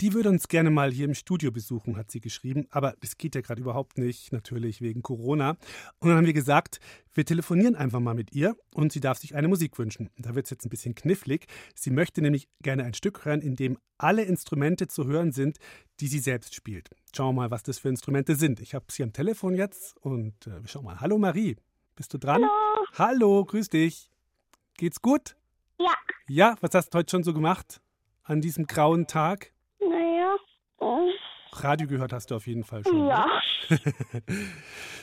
die 0.00 0.14
würde 0.14 0.30
uns 0.30 0.48
gerne 0.48 0.70
mal 0.70 0.90
hier 0.90 1.04
im 1.04 1.12
Studio 1.12 1.52
besuchen, 1.52 1.98
hat 1.98 2.10
sie 2.10 2.22
geschrieben. 2.22 2.66
Aber 2.70 2.94
das 3.00 3.18
geht 3.18 3.34
ja 3.34 3.42
gerade 3.42 3.60
überhaupt 3.60 3.98
nicht, 3.98 4.32
natürlich 4.32 4.80
wegen 4.80 5.02
Corona. 5.02 5.58
Und 5.98 6.08
dann 6.08 6.16
haben 6.16 6.24
wir 6.26 6.32
gesagt, 6.32 6.80
wir 7.12 7.26
telefonieren 7.26 7.76
einfach 7.76 8.00
mal 8.00 8.14
mit 8.14 8.32
ihr 8.32 8.56
und 8.72 8.92
sie 8.92 9.00
darf 9.00 9.18
sich 9.18 9.34
eine 9.34 9.48
Musik 9.48 9.78
wünschen. 9.78 10.08
Da 10.16 10.34
wird 10.34 10.46
es 10.46 10.50
jetzt 10.50 10.64
ein 10.64 10.70
bisschen 10.70 10.94
knifflig. 10.94 11.48
Sie 11.74 11.90
möchte 11.90 12.22
nämlich 12.22 12.48
gerne 12.62 12.84
ein 12.84 12.94
Stück 12.94 13.26
hören, 13.26 13.42
in 13.42 13.56
dem 13.56 13.76
alle 13.98 14.22
Instrumente 14.22 14.88
zu 14.88 15.04
hören 15.04 15.32
sind, 15.32 15.58
die 16.00 16.06
sie 16.06 16.20
selbst 16.20 16.54
spielt. 16.54 16.88
Schauen 17.14 17.34
wir 17.34 17.42
mal, 17.42 17.50
was 17.50 17.62
das 17.62 17.78
für 17.78 17.90
Instrumente 17.90 18.36
sind. 18.36 18.60
Ich 18.60 18.74
habe 18.74 18.86
sie 18.88 19.02
am 19.02 19.12
Telefon 19.12 19.54
jetzt 19.54 19.98
und 19.98 20.46
äh, 20.46 20.62
schau 20.64 20.80
mal. 20.80 20.98
Hallo 21.00 21.18
Marie, 21.18 21.56
bist 21.96 22.12
du 22.14 22.18
dran? 22.18 22.42
Hallo. 22.42 22.86
Hallo, 22.98 23.44
grüß 23.44 23.68
dich. 23.68 24.10
Geht's 24.76 25.02
gut? 25.02 25.36
Ja. 25.78 25.94
Ja, 26.28 26.56
was 26.60 26.74
hast 26.74 26.90
du 26.90 26.98
heute 26.98 27.10
schon 27.10 27.22
so 27.24 27.32
gemacht 27.32 27.80
an 28.24 28.40
diesem 28.40 28.66
grauen 28.66 29.06
Tag? 29.06 29.52
Naja. 29.80 30.36
äh, 30.80 31.10
Radio 31.52 31.86
gehört 31.86 32.12
hast 32.12 32.30
du 32.30 32.36
auf 32.36 32.46
jeden 32.46 32.64
Fall 32.64 32.84
schon. 32.84 33.06
Ja. 33.06 33.26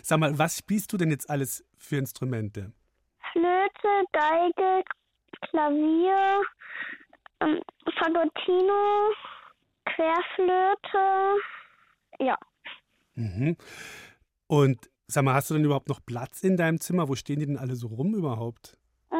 Sag 0.03 0.19
mal, 0.19 0.37
was 0.37 0.57
spielst 0.57 0.91
du 0.93 0.97
denn 0.97 1.11
jetzt 1.11 1.29
alles 1.29 1.65
für 1.77 1.97
Instrumente? 1.97 2.71
Flöte, 3.31 4.05
Geige, 4.13 4.83
Klavier, 5.49 6.41
ähm, 7.41 7.61
Fagottino, 7.99 9.11
Querflöte. 9.85 11.37
Ja. 12.19 12.37
Mhm. 13.15 13.57
Und 14.47 14.89
sag 15.07 15.23
mal, 15.23 15.33
hast 15.33 15.49
du 15.49 15.55
denn 15.55 15.65
überhaupt 15.65 15.89
noch 15.89 15.99
Platz 16.05 16.43
in 16.43 16.57
deinem 16.57 16.79
Zimmer? 16.79 17.07
Wo 17.09 17.15
stehen 17.15 17.39
die 17.39 17.45
denn 17.45 17.57
alle 17.57 17.75
so 17.75 17.87
rum 17.87 18.13
überhaupt? 18.13 18.77
Äh, 19.11 19.15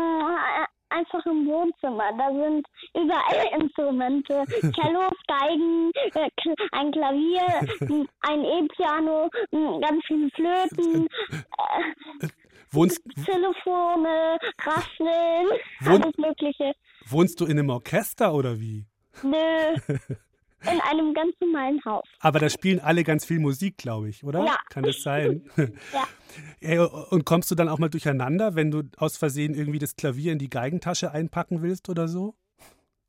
Einfach 0.89 1.24
im 1.25 1.46
Wohnzimmer. 1.48 2.12
Da 2.17 2.29
sind 2.32 2.65
überall 2.96 3.46
Instrumente. 3.62 4.44
Cellos, 4.74 5.13
Geigen, 5.27 5.91
äh, 6.13 6.29
ein 6.72 6.91
Klavier, 6.91 7.46
ein 8.22 8.44
E-Piano, 8.44 9.29
m, 9.51 9.82
ganz 9.82 10.01
viele 10.08 10.29
Flöten, 10.32 11.08
äh, 11.32 12.27
Wohnst, 12.72 13.01
Telefone, 13.25 14.38
Rascheln, 14.62 15.48
Wohn- 15.82 16.03
alles 16.03 16.17
Mögliche. 16.17 16.74
wohnst 17.06 17.39
du 17.41 17.46
in 17.46 17.60
einem 17.60 17.70
Orchester 17.70 18.34
oder 18.34 18.60
wie? 18.60 18.86
Nö. 19.24 19.75
In 20.62 20.82
einem 20.82 21.14
ganz 21.14 21.36
normalen 21.40 21.84
Haus. 21.86 22.04
Aber 22.20 22.40
da 22.40 22.50
spielen 22.50 22.80
alle 22.80 23.04
ganz 23.04 23.26
viel 23.26 23.40
Musik, 23.40 23.78
glaube 23.78 24.10
ich, 24.10 24.24
oder? 24.24 24.44
Ja. 24.44 24.58
Kann 24.70 24.84
das 24.84 25.02
sein? 25.02 25.50
Ja. 26.60 26.84
Und 27.10 27.26
kommst 27.26 27.50
du 27.50 27.56
dann 27.56 27.70
auch 27.70 27.80
mal 27.80 27.90
durcheinander, 27.90 28.54
wenn 28.54 28.70
du 28.70 28.84
aus 28.98 29.18
Versehen 29.18 29.56
irgendwie 29.56 29.80
das 29.80 29.96
Klavier 29.96 30.34
in 30.34 30.38
die 30.38 30.50
Geigentasche 30.50 31.12
einpacken 31.12 31.62
willst 31.64 31.90
oder 31.90 32.08
so? 32.08 32.36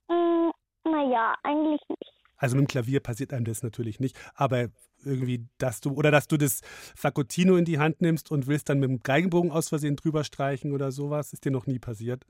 Mm, 0.09 0.51
naja, 0.85 1.35
eigentlich 1.43 1.81
nicht. 1.89 2.13
Also 2.39 2.57
mit 2.57 2.67
dem 2.67 2.69
Klavier 2.69 3.01
passiert 3.01 3.35
einem 3.35 3.45
das 3.45 3.63
natürlich 3.63 4.01
nicht, 4.01 4.17
aber 4.35 4.69
irgendwie, 5.05 5.47
dass 5.59 5.81
du, 5.81 5.93
oder 5.93 6.11
dass 6.11 6.29
du 6.29 6.37
das 6.37 6.61
Fagottino 6.97 7.57
in 7.57 7.65
die 7.65 7.79
Hand 7.79 8.01
nimmst 8.01 8.31
und 8.31 8.47
willst 8.47 8.69
dann 8.69 8.79
mit 8.79 8.89
dem 8.89 9.03
Geigenbogen 9.03 9.51
aus 9.51 9.69
Versehen 9.69 9.97
drüber 9.97 10.25
streichen 10.25 10.73
oder 10.73 10.93
sowas, 10.93 11.33
ist 11.33 11.45
dir 11.45 11.53
noch 11.53 11.67
nie 11.67 11.79
passiert. 11.79 12.25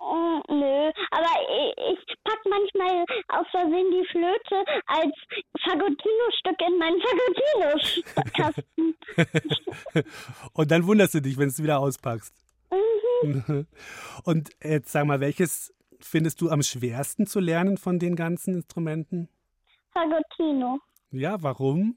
Mm, 0.00 0.40
nö, 0.48 0.90
aber 1.10 1.32
ich, 1.48 1.98
ich 1.98 2.16
pack 2.24 2.40
manchmal 2.48 3.04
aus 3.28 3.46
Versehen 3.50 3.90
die 3.90 4.06
Flöte 4.10 4.64
als 4.86 5.14
Fagottino-Stück 5.62 6.60
in 6.66 6.78
meinen 6.78 7.00
Fagottino-Kasten. 7.00 8.96
und 10.52 10.70
dann 10.70 10.86
wunderst 10.86 11.14
du 11.14 11.20
dich, 11.20 11.36
wenn 11.36 11.44
du 11.44 11.50
es 11.50 11.62
wieder 11.62 11.78
auspackst. 11.78 12.34
Mhm. 13.22 13.66
Und 14.24 14.50
jetzt 14.62 14.92
sag 14.92 15.06
mal, 15.06 15.20
welches 15.20 15.72
findest 16.00 16.40
du 16.40 16.50
am 16.50 16.62
schwersten 16.62 17.26
zu 17.26 17.40
lernen 17.40 17.78
von 17.78 17.98
den 17.98 18.16
ganzen 18.16 18.54
Instrumenten? 18.54 19.28
Fagottino. 19.92 20.80
Ja, 21.10 21.42
warum? 21.42 21.96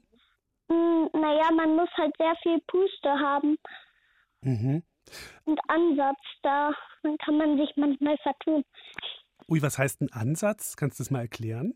Mm, 0.68 1.06
naja, 1.12 1.50
man 1.54 1.76
muss 1.76 1.90
halt 1.96 2.14
sehr 2.18 2.34
viel 2.42 2.60
Puste 2.66 3.10
haben 3.10 3.58
Mhm. 4.42 4.82
Und 5.44 5.60
Ansatz. 5.68 6.18
Da 6.42 6.72
kann 7.24 7.36
man 7.36 7.56
sich 7.56 7.70
manchmal 7.76 8.16
vertun. 8.18 8.64
Ui, 9.48 9.62
was 9.62 9.78
heißt 9.78 10.02
ein 10.02 10.12
Ansatz? 10.12 10.76
Kannst 10.76 10.98
du 10.98 11.04
das 11.04 11.10
mal 11.10 11.20
erklären? 11.20 11.74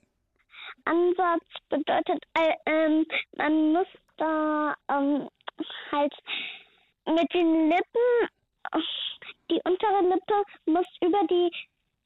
Ansatz 0.85 1.45
bedeutet, 1.69 2.25
äh, 2.35 2.55
ähm, 2.67 3.07
man 3.37 3.73
muss 3.73 3.87
da 4.17 4.75
ähm, 4.91 5.29
halt 5.91 6.15
mit 7.07 7.33
den 7.35 7.69
Lippen, 7.69 8.29
die 9.51 9.61
untere 9.65 10.03
Lippe 10.09 10.43
muss 10.67 10.87
über 11.01 11.27
die 11.29 11.51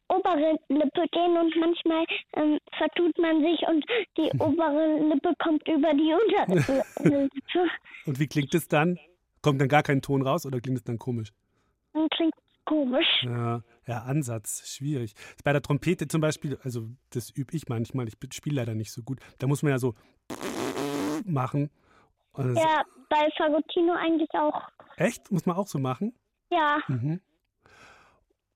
obere 0.09 0.57
Lippe 0.69 1.05
gehen 1.11 1.37
und 1.37 1.57
manchmal 1.57 2.05
ähm, 2.35 2.59
vertut 2.79 3.19
man 3.19 3.43
sich 3.43 3.61
und 3.67 3.85
die 4.17 4.31
obere 4.39 4.99
Lippe 5.01 5.35
kommt 5.43 5.67
über 5.69 5.93
die 5.95 6.15
untere 6.15 6.85
Lippe 6.99 7.71
Und 8.05 8.19
wie 8.19 8.27
klingt 8.29 8.55
es 8.55 8.69
dann? 8.69 8.99
Kommt 9.47 9.61
dann 9.61 9.69
gar 9.69 9.85
kein 9.85 10.03
Ton 10.03 10.23
raus 10.23 10.45
oder 10.45 10.61
klingt 10.61 10.79
es 10.79 10.83
dann 10.85 10.99
komisch? 10.99 11.33
und 11.93 12.11
klingt 12.11 12.35
komisch. 12.65 13.07
Ja, 13.23 13.63
ja, 13.87 14.03
Ansatz, 14.03 14.69
schwierig. 14.69 15.15
Bei 15.45 15.53
der 15.53 15.63
Trompete 15.63 16.09
zum 16.09 16.21
Beispiel, 16.21 16.59
also 16.65 16.89
das 17.11 17.31
übe 17.31 17.55
ich 17.57 17.69
manchmal, 17.69 18.09
ich 18.09 18.17
spiele 18.35 18.57
leider 18.57 18.75
nicht 18.75 18.91
so 18.91 19.03
gut. 19.05 19.21
Da 19.39 19.47
muss 19.47 19.63
man 19.63 19.71
ja 19.71 19.79
so 19.79 19.95
machen. 21.25 21.71
Das- 22.35 22.57
Ja, 22.59 22.83
bei 23.09 23.29
Fagottino 23.39 23.93
eigentlich 23.95 24.29
auch. 24.33 24.63
Echt? 24.97 25.31
Muss 25.31 25.47
man 25.47 25.57
auch 25.57 25.69
so 25.69 25.79
machen? 25.79 26.13
Ja, 26.51 26.81
Mhm. 26.89 27.21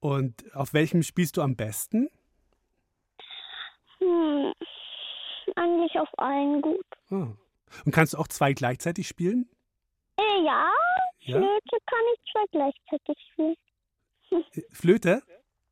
Und 0.01 0.53
auf 0.55 0.73
welchem 0.73 1.03
spielst 1.03 1.37
du 1.37 1.41
am 1.41 1.55
besten? 1.55 2.09
hm, 3.99 4.51
eigentlich 5.55 5.97
auf 5.99 6.09
allen 6.19 6.61
gut. 6.61 6.85
Ah. 7.11 7.29
Und 7.85 7.91
kannst 7.93 8.13
du 8.13 8.17
auch 8.17 8.27
zwei 8.27 8.51
gleichzeitig 8.53 9.07
spielen? 9.07 9.47
Äh, 10.21 10.45
ja, 10.45 10.71
Ja? 11.21 11.37
Flöte 11.37 11.77
kann 11.85 11.99
ich 12.13 12.31
zwei 12.31 12.45
gleichzeitig 12.51 13.17
spielen. 13.31 13.55
Äh, 14.31 14.61
Flöte? 14.71 15.23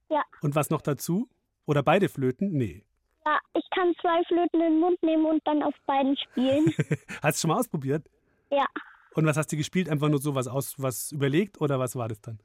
Ja. 0.09 0.23
Und 0.41 0.55
was 0.55 0.69
noch 0.69 0.81
dazu? 0.81 1.27
Oder 1.65 1.83
beide 1.83 2.09
Flöten? 2.09 2.51
Nee. 2.51 2.83
Ja, 3.25 3.39
ich 3.53 3.63
kann 3.75 3.93
zwei 4.01 4.23
Flöten 4.23 4.59
in 4.61 4.71
den 4.73 4.79
Mund 4.79 5.01
nehmen 5.03 5.25
und 5.25 5.41
dann 5.45 5.61
auf 5.61 5.73
beiden 5.85 6.17
spielen. 6.17 6.65
Hast 7.21 7.37
du 7.37 7.41
schon 7.41 7.49
mal 7.49 7.59
ausprobiert? 7.59 8.09
ja, 8.51 8.65
Und 9.13 9.25
was 9.27 9.37
hast 9.37 9.51
du 9.51 9.57
gespielt? 9.57 9.87
Einfach 9.89 10.09
nur 10.09 10.19
so 10.19 10.33
was 10.33 10.47
aus, 10.47 10.73
was 10.77 11.11
überlegt 11.11 11.61
oder 11.61 11.77
was 11.79 11.95
war 11.95 12.07
das 12.07 12.19
dann? 12.21 12.39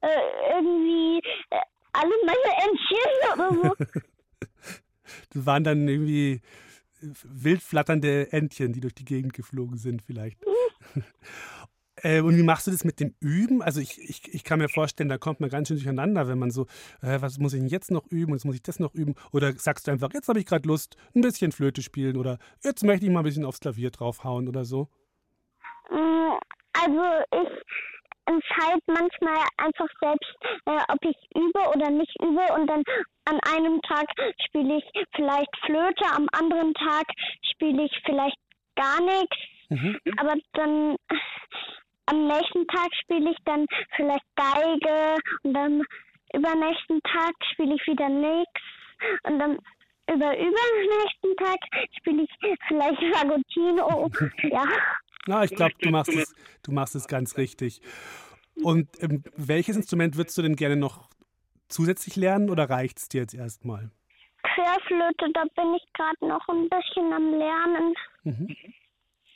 äh, 0.00 0.08
irgendwie 0.54 1.18
äh, 1.50 1.56
alle 1.92 2.14
meine 2.24 2.50
Entchen 2.64 3.34
oder 3.34 3.76
so. 3.86 4.00
Das 5.32 5.46
waren 5.46 5.64
dann 5.64 5.88
irgendwie 5.88 6.40
wild 7.00 7.62
flatternde 7.62 8.32
Entchen, 8.32 8.72
die 8.72 8.80
durch 8.80 8.94
die 8.94 9.04
Gegend 9.04 9.32
geflogen 9.32 9.76
sind 9.78 10.02
vielleicht. 10.02 10.44
Äh, 12.02 12.20
und 12.20 12.36
wie 12.36 12.42
machst 12.42 12.66
du 12.66 12.70
das 12.70 12.84
mit 12.84 13.00
dem 13.00 13.14
Üben? 13.20 13.62
Also 13.62 13.80
ich, 13.80 13.98
ich, 13.98 14.32
ich 14.32 14.44
kann 14.44 14.60
mir 14.60 14.68
vorstellen, 14.68 15.08
da 15.08 15.18
kommt 15.18 15.40
man 15.40 15.50
ganz 15.50 15.68
schön 15.68 15.78
durcheinander, 15.78 16.28
wenn 16.28 16.38
man 16.38 16.50
so, 16.50 16.66
äh, 17.02 17.20
was 17.20 17.38
muss 17.38 17.54
ich 17.54 17.60
denn 17.60 17.68
jetzt 17.68 17.90
noch 17.90 18.06
üben 18.06 18.34
jetzt 18.34 18.44
muss 18.44 18.54
ich 18.54 18.62
das 18.62 18.78
noch 18.78 18.94
üben? 18.94 19.14
Oder 19.32 19.52
sagst 19.54 19.86
du 19.86 19.90
einfach, 19.90 20.12
jetzt 20.14 20.28
habe 20.28 20.38
ich 20.38 20.46
gerade 20.46 20.68
Lust, 20.68 20.96
ein 21.14 21.22
bisschen 21.22 21.52
Flöte 21.52 21.82
spielen 21.82 22.16
oder 22.16 22.38
jetzt 22.62 22.84
möchte 22.84 23.06
ich 23.06 23.12
mal 23.12 23.20
ein 23.20 23.24
bisschen 23.24 23.44
aufs 23.44 23.60
Klavier 23.60 23.90
draufhauen 23.90 24.48
oder 24.48 24.64
so? 24.64 24.88
Mm, 25.90 26.38
Also 26.72 27.02
ich 27.32 27.48
entscheide 28.28 28.82
manchmal 28.86 29.38
einfach 29.56 29.88
selbst, 30.00 30.34
äh, 30.66 30.80
ob 30.88 30.98
ich 31.02 31.16
übe 31.34 31.60
oder 31.74 31.90
nicht 31.90 32.14
übe 32.22 32.44
und 32.54 32.66
dann 32.68 32.82
an 33.24 33.38
einem 33.54 33.80
Tag 33.82 34.06
spiele 34.46 34.78
ich 34.78 34.84
vielleicht 35.14 35.54
Flöte, 35.64 36.04
am 36.14 36.26
anderen 36.32 36.72
Tag 36.74 37.06
spiele 37.52 37.84
ich 37.84 38.02
vielleicht 38.04 38.36
gar 38.76 39.00
nichts, 39.00 39.36
Mhm. 39.70 39.98
aber 40.16 40.34
dann 40.54 40.96
am 42.06 42.26
nächsten 42.26 42.66
Tag 42.68 42.88
spiele 43.02 43.30
ich 43.30 43.36
dann 43.44 43.66
vielleicht 43.96 44.24
Geige 44.34 45.16
und 45.42 45.52
dann 45.52 45.82
übernächsten 46.32 47.00
Tag 47.02 47.34
spiele 47.52 47.74
ich 47.74 47.86
wieder 47.86 48.08
nichts 48.08 48.60
und 49.24 49.38
dann 49.38 49.58
über 50.10 50.32
übernächsten 50.38 51.36
Tag 51.36 51.58
spiele 51.98 52.22
ich 52.22 52.30
vielleicht 52.66 53.02
Fagottino. 53.14 54.08
ja. 54.44 54.64
Na, 55.26 55.44
ich 55.44 55.50
glaube, 55.50 55.74
du 55.80 55.90
machst 55.90 56.12
es, 56.12 56.34
du 56.62 56.72
machst 56.72 56.94
es 56.94 57.06
ganz 57.06 57.36
richtig. 57.36 57.80
Und 58.62 58.88
ähm, 59.02 59.22
welches 59.36 59.76
Instrument 59.76 60.16
würdest 60.16 60.36
du 60.38 60.42
denn 60.42 60.56
gerne 60.56 60.76
noch 60.76 61.08
zusätzlich 61.68 62.16
lernen 62.16 62.50
oder 62.50 62.68
reicht 62.68 62.98
es 62.98 63.08
dir 63.08 63.20
jetzt 63.20 63.34
erstmal? 63.34 63.90
Querflöte, 64.42 65.30
da 65.34 65.44
bin 65.56 65.74
ich 65.74 65.92
gerade 65.92 66.26
noch 66.26 66.46
ein 66.48 66.68
bisschen 66.68 67.12
am 67.12 67.30
Lernen. 67.38 67.94
Mhm. 68.24 68.56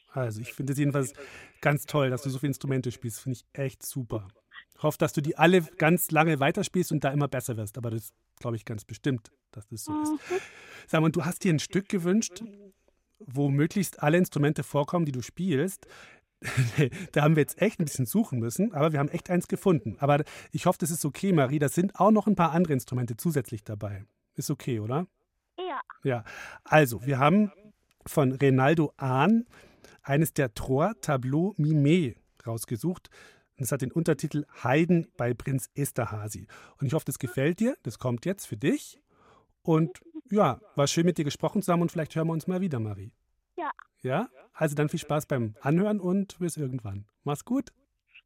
Also 0.09 0.41
ich 0.41 0.53
finde 0.53 0.73
es 0.73 0.79
jedenfalls 0.79 1.15
ganz 1.61 1.87
toll, 1.87 2.11
dass 2.11 2.23
du 2.23 2.31
so 2.31 2.39
viele 2.39 2.49
Instrumente 2.49 2.91
spielst. 2.93 3.21
Finde 3.21 3.39
ich 3.39 3.59
echt 3.59 3.83
super. 3.83 4.29
Ich 4.77 4.83
hoffe, 4.83 4.99
dass 4.99 5.13
du 5.13 5.21
die 5.21 5.37
alle 5.37 5.63
ganz 5.63 6.11
lange 6.11 6.41
weiterspielst 6.41 6.93
und 6.93 7.05
da 7.05 7.11
immer 7.11 7.29
besser 7.29 7.57
wirst. 7.57 7.79
Aber 7.79 7.91
das 7.91 8.13
glaube 8.39 8.57
ich 8.57 8.65
ganz 8.65 8.85
bestimmt, 8.85 9.31
dass 9.53 9.67
das 9.69 9.85
so 9.85 10.03
ist. 10.03 10.13
Sag 10.87 11.01
mal, 11.01 11.11
du 11.11 11.25
hast 11.25 11.45
dir 11.45 11.53
ein 11.53 11.61
Stück 11.61 11.89
gewünscht, 11.89 12.43
wo 13.27 13.49
möglichst 13.49 14.03
alle 14.03 14.19
Instrumente 14.19 14.63
vorkommen, 14.63 15.07
die 15.07 15.13
du 15.13 15.23
spielst. 15.23 15.87
da 17.13 17.23
haben 17.23 17.37
wir 17.37 17.43
jetzt 17.43 17.61
echt 17.63 17.79
ein 17.79 17.85
bisschen 17.85 18.07
suchen 18.07 18.39
müssen, 18.39 18.73
aber 18.73 18.93
wir 18.93 18.99
haben 18.99 19.09
echt 19.09 19.31
eins 19.31 19.49
gefunden. 19.49 19.97
Aber 20.01 20.25
ich 20.51 20.67
hoffe, 20.67 20.79
das 20.79 20.91
ist 20.91 21.05
okay, 21.05 21.33
Marie. 21.33 21.59
Da 21.59 21.69
sind 21.69 21.99
auch 22.01 22.11
noch 22.11 22.27
ein 22.27 22.35
paar 22.35 22.53
andere 22.53 22.73
Instrumente 22.73 23.17
zusätzlich 23.17 23.65
dabei. 23.65 24.05
Ist 24.35 24.51
okay, 24.51 24.81
oder? 24.81 25.07
Ja. 25.59 25.81
Ja. 26.05 26.25
Also, 26.65 27.05
wir 27.07 27.19
haben 27.19 27.53
von 28.07 28.33
Renaldo 28.33 28.93
Ahn 28.97 29.47
eines 30.03 30.33
der 30.33 30.55
Trois 30.55 30.93
Tableaux 31.01 31.55
Mimé 31.59 32.17
rausgesucht. 32.47 33.09
Und 33.57 33.65
es 33.65 33.73
hat 33.73 33.83
den 33.83 33.93
Untertitel 33.93 34.45
Heiden 34.65 35.09
bei 35.17 35.35
Prinz 35.35 35.71
Esterhazy. 35.75 36.47
Und 36.79 36.87
ich 36.87 36.95
hoffe, 36.95 37.05
das 37.05 37.19
gefällt 37.19 37.61
dir. 37.61 37.77
Das 37.83 37.99
kommt 37.99 38.25
jetzt 38.25 38.47
für 38.47 38.57
dich. 38.57 38.99
Und 39.63 40.01
ja, 40.33 40.61
war 40.77 40.87
schön 40.87 41.05
mit 41.05 41.19
dir 41.19 41.25
gesprochen 41.25 41.63
zu 41.63 41.73
haben 41.73 41.83
und 41.83 41.93
vielleicht 41.93 42.17
hören 42.17 42.27
wir 42.27 42.33
uns 42.33 42.47
mal 42.47 42.61
wieder, 42.61 42.81
Marie. 42.81 43.13
Ja. 43.57 43.71
Ja? 44.03 44.29
Also 44.55 44.75
dann 44.75 44.89
viel 44.89 45.01
Spaß 45.01 45.27
beim 45.27 45.55
Anhören 45.61 46.01
und 46.01 46.39
bis 46.39 46.57
irgendwann. 46.57 47.07
Mach's 47.25 47.45
gut. 47.45 47.71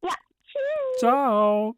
Ja. 0.01 0.13
Tschüss. 0.43 0.99
Ciao. 0.99 1.75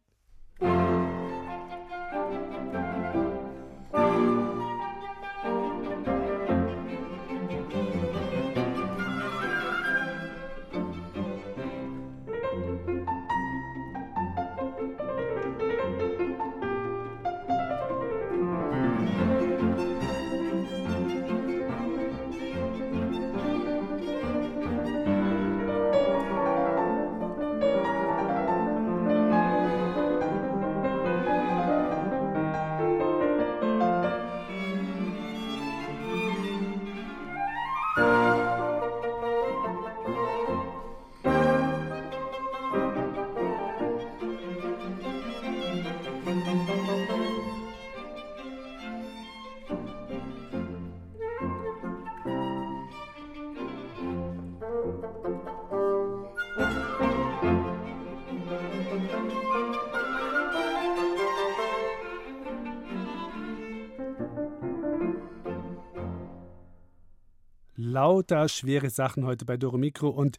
Lauter 67.90 68.48
schwere 68.48 68.88
Sachen 68.88 69.24
heute 69.24 69.44
bei 69.44 69.56
Doro 69.56 69.76
Mikro 69.76 70.08
und 70.08 70.36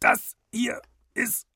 das 0.00 0.34
hier 0.52 0.82
ist 1.14 1.46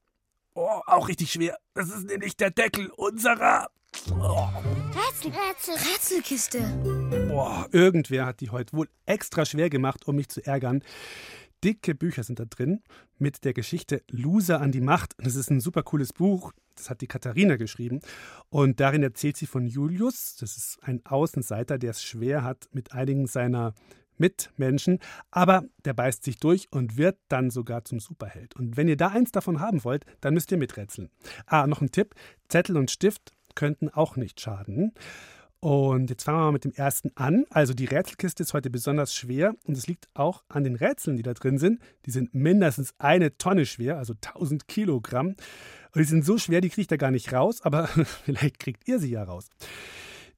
oh, 0.54 0.80
auch 0.86 1.08
richtig 1.08 1.32
schwer. 1.32 1.58
Das 1.74 1.88
ist 1.88 2.06
nämlich 2.06 2.36
der 2.36 2.50
Deckel 2.50 2.90
unserer 2.90 3.68
oh, 4.10 4.48
Rätsel, 4.94 5.32
Rätsel, 5.32 5.74
Rätselkiste. 5.74 6.60
Boah, 7.28 7.68
irgendwer 7.72 8.26
hat 8.26 8.40
die 8.40 8.50
heute 8.50 8.76
wohl 8.76 8.88
extra 9.04 9.44
schwer 9.44 9.68
gemacht, 9.68 10.06
um 10.06 10.16
mich 10.16 10.28
zu 10.28 10.44
ärgern. 10.46 10.82
Dicke 11.64 11.94
Bücher 11.94 12.24
sind 12.24 12.40
da 12.40 12.44
drin 12.44 12.82
mit 13.18 13.44
der 13.44 13.52
Geschichte 13.52 14.02
Loser 14.10 14.60
an 14.60 14.72
die 14.72 14.80
Macht. 14.80 15.14
Das 15.18 15.36
ist 15.36 15.50
ein 15.50 15.60
super 15.60 15.82
cooles 15.82 16.12
Buch. 16.12 16.52
Das 16.74 16.90
hat 16.90 17.00
die 17.00 17.06
Katharina 17.06 17.56
geschrieben. 17.56 18.00
Und 18.48 18.80
darin 18.80 19.02
erzählt 19.02 19.36
sie 19.36 19.46
von 19.46 19.66
Julius. 19.66 20.36
Das 20.36 20.56
ist 20.56 20.78
ein 20.82 21.04
Außenseiter, 21.06 21.78
der 21.78 21.90
es 21.90 22.02
schwer 22.02 22.42
hat 22.42 22.68
mit 22.72 22.92
einigen 22.92 23.26
seiner 23.26 23.74
Mitmenschen. 24.18 24.98
Aber 25.30 25.64
der 25.84 25.94
beißt 25.94 26.24
sich 26.24 26.38
durch 26.38 26.68
und 26.70 26.96
wird 26.96 27.18
dann 27.28 27.50
sogar 27.50 27.84
zum 27.84 28.00
Superheld. 28.00 28.56
Und 28.56 28.76
wenn 28.76 28.88
ihr 28.88 28.96
da 28.96 29.08
eins 29.08 29.32
davon 29.32 29.60
haben 29.60 29.84
wollt, 29.84 30.04
dann 30.20 30.34
müsst 30.34 30.50
ihr 30.52 30.58
miträtseln. 30.58 31.10
Ah, 31.46 31.66
noch 31.66 31.80
ein 31.80 31.92
Tipp: 31.92 32.14
Zettel 32.48 32.76
und 32.76 32.90
Stift 32.90 33.32
könnten 33.54 33.88
auch 33.88 34.16
nicht 34.16 34.40
schaden. 34.40 34.92
Und 35.64 36.10
jetzt 36.10 36.24
fangen 36.24 36.38
wir 36.38 36.44
mal 36.46 36.52
mit 36.52 36.64
dem 36.64 36.72
ersten 36.72 37.12
an. 37.14 37.44
Also 37.50 37.72
die 37.72 37.84
Rätselkiste 37.84 38.42
ist 38.42 38.52
heute 38.52 38.68
besonders 38.68 39.14
schwer 39.14 39.54
und 39.64 39.76
es 39.76 39.86
liegt 39.86 40.08
auch 40.12 40.42
an 40.48 40.64
den 40.64 40.74
Rätseln, 40.74 41.16
die 41.16 41.22
da 41.22 41.34
drin 41.34 41.56
sind. 41.56 41.80
Die 42.04 42.10
sind 42.10 42.34
mindestens 42.34 42.94
eine 42.98 43.38
Tonne 43.38 43.64
schwer, 43.64 43.96
also 43.96 44.14
1000 44.14 44.66
Kilogramm. 44.66 45.28
Und 45.28 46.00
die 46.00 46.02
sind 46.02 46.24
so 46.24 46.36
schwer, 46.36 46.60
die 46.60 46.68
kriegt 46.68 46.90
ihr 46.90 46.98
gar 46.98 47.12
nicht 47.12 47.32
raus, 47.32 47.62
aber 47.62 47.86
vielleicht 48.24 48.58
kriegt 48.58 48.88
ihr 48.88 48.98
sie 48.98 49.10
ja 49.10 49.22
raus. 49.22 49.50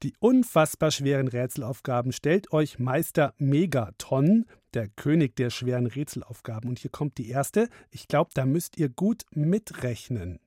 Die 0.05 0.13
unfassbar 0.21 0.91
schweren 0.91 1.29
Rätselaufgaben 1.29 2.13
stellt 2.13 2.53
euch 2.53 2.79
Meister 2.79 3.33
Megaton, 3.39 4.45
der 4.75 4.87
König 4.87 5.35
der 5.35 5.49
schweren 5.49 5.87
Rätselaufgaben. 5.87 6.69
Und 6.69 6.79
hier 6.79 6.91
kommt 6.91 7.17
die 7.17 7.31
erste. 7.31 7.71
Ich 7.91 8.07
glaube, 8.07 8.31
da 8.35 8.45
müsst 8.45 8.77
ihr 8.77 8.91
gut 8.91 9.23
mitrechnen. 9.31 10.41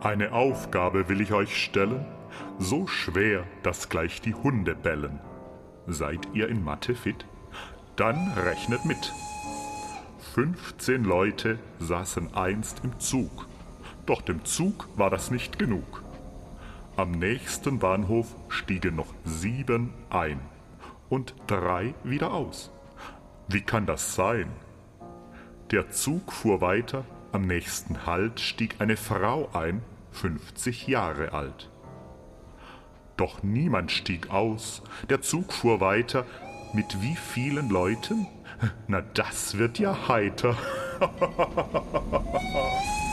Eine 0.00 0.30
Aufgabe 0.30 1.08
will 1.08 1.20
ich 1.20 1.32
euch 1.32 1.60
stellen, 1.60 2.06
so 2.60 2.86
schwer, 2.86 3.44
dass 3.64 3.88
gleich 3.88 4.20
die 4.20 4.34
Hunde 4.34 4.76
bellen. 4.76 5.18
Seid 5.88 6.28
ihr 6.32 6.48
in 6.48 6.62
Mathe 6.62 6.94
fit? 6.94 7.26
Dann 7.96 8.34
rechnet 8.34 8.84
mit. 8.84 9.12
15 10.34 11.02
Leute 11.02 11.58
saßen 11.80 12.34
einst 12.34 12.82
im 12.84 13.00
Zug. 13.00 13.48
Doch 14.06 14.22
dem 14.22 14.44
Zug 14.44 14.88
war 14.96 15.10
das 15.10 15.30
nicht 15.30 15.58
genug. 15.58 16.02
Am 16.96 17.10
nächsten 17.10 17.78
Bahnhof 17.78 18.36
stiegen 18.48 18.96
noch 18.96 19.12
sieben 19.24 19.92
ein 20.10 20.40
und 21.08 21.34
drei 21.46 21.94
wieder 22.04 22.32
aus. 22.32 22.70
Wie 23.48 23.62
kann 23.62 23.86
das 23.86 24.14
sein? 24.14 24.48
Der 25.70 25.90
Zug 25.90 26.32
fuhr 26.32 26.60
weiter, 26.60 27.04
am 27.32 27.46
nächsten 27.46 28.06
Halt 28.06 28.40
stieg 28.40 28.76
eine 28.78 28.96
Frau 28.96 29.48
ein, 29.54 29.82
50 30.12 30.86
Jahre 30.86 31.32
alt. 31.32 31.70
Doch 33.16 33.42
niemand 33.42 33.90
stieg 33.90 34.30
aus, 34.30 34.82
der 35.08 35.20
Zug 35.20 35.52
fuhr 35.52 35.80
weiter, 35.80 36.26
mit 36.74 37.02
wie 37.02 37.16
vielen 37.16 37.70
Leuten? 37.70 38.26
Na, 38.86 39.00
das 39.00 39.58
wird 39.58 39.78
ja 39.78 40.08
heiter. 40.08 40.56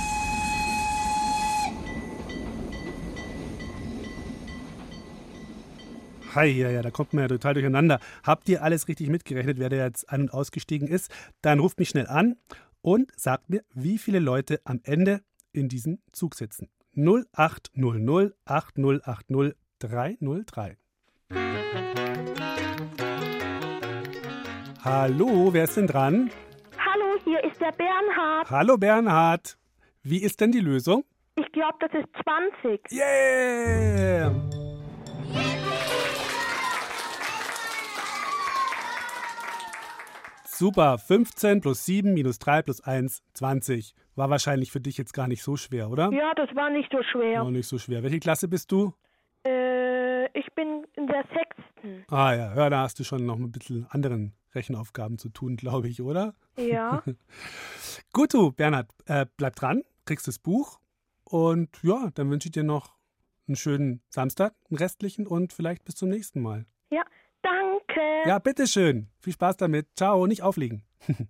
Hi, 6.34 6.46
ja, 6.46 6.70
ja, 6.70 6.82
da 6.82 6.92
kommt 6.92 7.12
man 7.12 7.24
ja 7.24 7.28
total 7.28 7.56
durcheinander. 7.56 8.00
Habt 8.24 8.48
ihr 8.48 8.64
alles 8.64 8.88
richtig 8.88 9.10
mitgerechnet, 9.10 9.60
wer 9.60 9.68
da 9.68 9.76
jetzt 9.76 10.10
ein- 10.10 10.22
und 10.22 10.34
ausgestiegen 10.34 10.88
ist? 10.88 11.12
Dann 11.42 11.60
ruft 11.60 11.78
mich 11.78 11.90
schnell 11.90 12.08
an 12.08 12.38
und 12.82 13.12
sagt 13.20 13.50
mir, 13.50 13.66
wie 13.74 13.98
viele 13.98 14.20
Leute 14.20 14.62
am 14.64 14.80
Ende 14.84 15.20
in 15.52 15.68
diesem 15.68 16.00
Zug 16.14 16.36
sitzen. 16.36 16.70
0800 16.96 18.34
8080 18.46 19.56
303. 19.80 20.78
Hallo, 24.86 25.50
wer 25.52 25.64
ist 25.66 25.76
denn 25.76 25.88
dran? 25.88 26.32
Hallo, 26.78 27.20
hier 27.26 27.44
ist 27.44 27.60
der 27.60 27.74
Bernhard. 27.74 28.50
Hallo 28.50 28.78
Bernhard. 28.78 29.58
Wie 30.02 30.24
ist 30.24 30.40
denn 30.40 30.54
die 30.54 30.62
Lösung? 30.62 31.04
Ich 31.36 31.52
glaube, 31.52 31.76
das 31.82 31.92
ist 31.92 32.08
20. 32.24 32.90
Yeah! 32.90 34.71
Super, 40.62 41.00
15 41.00 41.60
plus 41.62 41.86
7 41.86 42.14
minus 42.14 42.38
3 42.38 42.62
plus 42.62 42.82
1, 42.82 43.24
20. 43.34 43.96
War 44.16 44.30
wahrscheinlich 44.30 44.72
für 44.72 44.80
dich 44.80 44.96
jetzt 44.96 45.12
gar 45.12 45.28
nicht 45.28 45.42
so 45.42 45.58
schwer, 45.58 45.90
oder? 45.90 46.12
Ja, 46.12 46.34
das 46.36 46.56
war 46.56 46.70
nicht 46.70 46.92
so 46.92 47.02
schwer. 47.02 47.44
Noch 47.44 47.50
nicht 47.50 47.68
so 47.68 47.80
schwer. 47.80 48.04
Welche 48.04 48.20
Klasse 48.20 48.48
bist 48.48 48.72
du? 48.72 48.94
Äh, 49.44 50.26
ich 50.38 50.54
bin 50.54 50.86
in 50.96 51.08
der 51.08 51.24
sechsten. 51.34 52.06
Ah 52.10 52.36
ja, 52.36 52.56
ja, 52.56 52.70
da 52.70 52.82
hast 52.84 53.00
du 53.00 53.04
schon 53.04 53.26
noch 53.26 53.38
ein 53.38 53.52
bisschen 53.52 53.88
anderen 53.90 54.34
Rechenaufgaben 54.54 55.18
zu 55.18 55.30
tun, 55.30 55.56
glaube 55.56 55.88
ich, 55.88 56.00
oder? 56.00 56.36
Ja. 56.58 57.02
Gut, 58.14 58.34
du, 58.36 58.52
Bernhard, 58.52 58.92
äh, 59.08 59.26
bleib 59.38 59.56
dran, 59.56 59.82
kriegst 60.06 60.28
das 60.28 60.38
Buch 60.38 60.80
und 61.24 61.70
ja, 61.82 62.12
dann 62.14 62.30
wünsche 62.30 62.50
ich 62.50 62.52
dir 62.52 62.64
noch 62.64 62.94
einen 63.52 63.58
schönen 63.58 64.02
Samstag, 64.10 64.56
einen 64.70 64.78
restlichen 64.78 65.28
und 65.28 65.52
vielleicht 65.54 65.84
bis 65.84 65.96
zum 65.96 66.10
nächsten 66.10 66.42
Mal. 66.42 66.66
Ja, 66.90 67.04
danke. 67.42 68.02
Ja, 68.26 68.40
bitteschön. 68.40 69.10
Viel 69.20 69.34
Spaß 69.34 69.58
damit. 69.58 69.88
Ciao, 69.96 70.26
nicht 70.26 70.42
auflegen. 70.42 70.84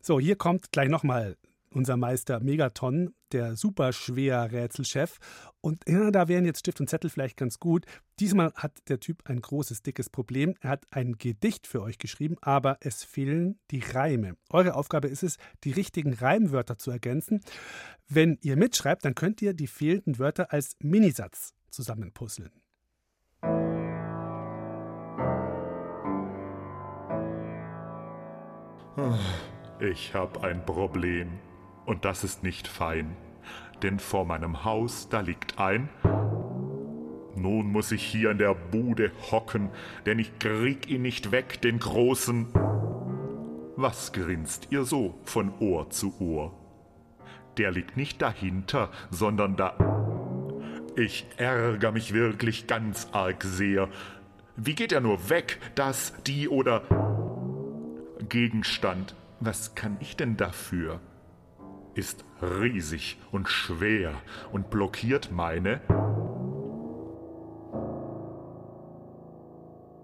so, 0.00 0.20
hier 0.20 0.36
kommt 0.36 0.70
gleich 0.70 0.88
nochmal 0.88 1.36
unser 1.74 1.96
Meister 1.96 2.40
Megaton, 2.40 3.14
der 3.32 3.56
super 3.56 3.92
schwer 3.92 4.52
Rätselchef. 4.52 5.18
Und 5.60 5.82
ja, 5.88 6.10
da 6.10 6.28
wären 6.28 6.44
jetzt 6.44 6.60
Stift 6.60 6.80
und 6.80 6.88
Zettel 6.88 7.10
vielleicht 7.10 7.36
ganz 7.36 7.58
gut. 7.58 7.86
Diesmal 8.20 8.52
hat 8.54 8.72
der 8.88 9.00
Typ 9.00 9.22
ein 9.28 9.40
großes, 9.40 9.82
dickes 9.82 10.10
Problem. 10.10 10.54
Er 10.60 10.70
hat 10.70 10.86
ein 10.90 11.18
Gedicht 11.18 11.66
für 11.66 11.82
euch 11.82 11.98
geschrieben, 11.98 12.36
aber 12.40 12.78
es 12.80 13.04
fehlen 13.04 13.58
die 13.70 13.80
Reime. 13.80 14.36
Eure 14.50 14.74
Aufgabe 14.74 15.08
ist 15.08 15.22
es, 15.22 15.38
die 15.64 15.72
richtigen 15.72 16.14
Reimwörter 16.14 16.78
zu 16.78 16.90
ergänzen. 16.90 17.40
Wenn 18.08 18.38
ihr 18.42 18.56
mitschreibt, 18.56 19.04
dann 19.04 19.14
könnt 19.14 19.40
ihr 19.42 19.54
die 19.54 19.66
fehlenden 19.66 20.18
Wörter 20.18 20.52
als 20.52 20.76
Minisatz 20.80 21.54
zusammenpuzzeln. 21.70 22.50
Ich 29.80 30.12
hab 30.14 30.44
ein 30.44 30.64
Problem 30.66 31.38
und 31.86 32.04
das 32.04 32.24
ist 32.24 32.42
nicht 32.42 32.68
fein, 32.68 33.16
denn 33.82 33.98
vor 33.98 34.24
meinem 34.24 34.64
Haus 34.64 35.08
da 35.08 35.20
liegt 35.20 35.58
ein. 35.58 35.88
Nun 37.34 37.72
muss 37.72 37.92
ich 37.92 38.04
hier 38.04 38.30
in 38.30 38.38
der 38.38 38.54
Bude 38.54 39.10
hocken, 39.30 39.70
denn 40.06 40.18
ich 40.18 40.38
krieg 40.38 40.88
ihn 40.88 41.02
nicht 41.02 41.32
weg, 41.32 41.60
den 41.62 41.78
großen. 41.78 42.48
Was 43.76 44.12
grinst 44.12 44.68
ihr 44.70 44.84
so 44.84 45.18
von 45.24 45.52
Ohr 45.58 45.90
zu 45.90 46.14
Ohr? 46.20 46.52
Der 47.56 47.70
liegt 47.70 47.96
nicht 47.96 48.22
dahinter, 48.22 48.90
sondern 49.10 49.56
da. 49.56 49.74
Ich 50.94 51.26
ärger 51.38 51.90
mich 51.90 52.12
wirklich 52.12 52.66
ganz 52.66 53.08
arg 53.12 53.42
sehr. 53.44 53.88
Wie 54.56 54.74
geht 54.74 54.92
er 54.92 55.00
nur 55.00 55.30
weg, 55.30 55.58
das, 55.74 56.12
die 56.26 56.48
oder 56.48 56.82
Gegenstand? 58.28 59.14
Was 59.40 59.74
kann 59.74 59.96
ich 60.00 60.16
denn 60.16 60.36
dafür? 60.36 61.00
Ist 61.94 62.24
riesig 62.40 63.18
und 63.30 63.48
schwer 63.48 64.14
und 64.50 64.70
blockiert 64.70 65.30
meine. 65.30 65.80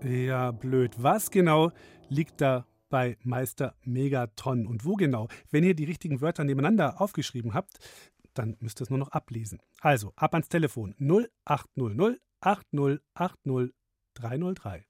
Ja, 0.04 0.50
blöd. 0.52 0.94
Was 0.98 1.30
genau 1.30 1.72
liegt 2.08 2.40
da 2.40 2.66
bei 2.90 3.16
Meister 3.22 3.74
Megaton 3.84 4.66
und 4.66 4.84
wo 4.84 4.94
genau? 4.94 5.28
Wenn 5.50 5.64
ihr 5.64 5.74
die 5.74 5.84
richtigen 5.84 6.20
Wörter 6.20 6.44
nebeneinander 6.44 7.00
aufgeschrieben 7.00 7.54
habt, 7.54 7.78
dann 8.34 8.56
müsst 8.60 8.80
ihr 8.80 8.84
es 8.84 8.90
nur 8.90 8.98
noch 8.98 9.12
ablesen. 9.12 9.60
Also 9.80 10.12
ab 10.14 10.34
ans 10.34 10.48
Telefon 10.48 10.94
0800 10.98 12.20
8080 12.40 13.74
303. 14.14 14.84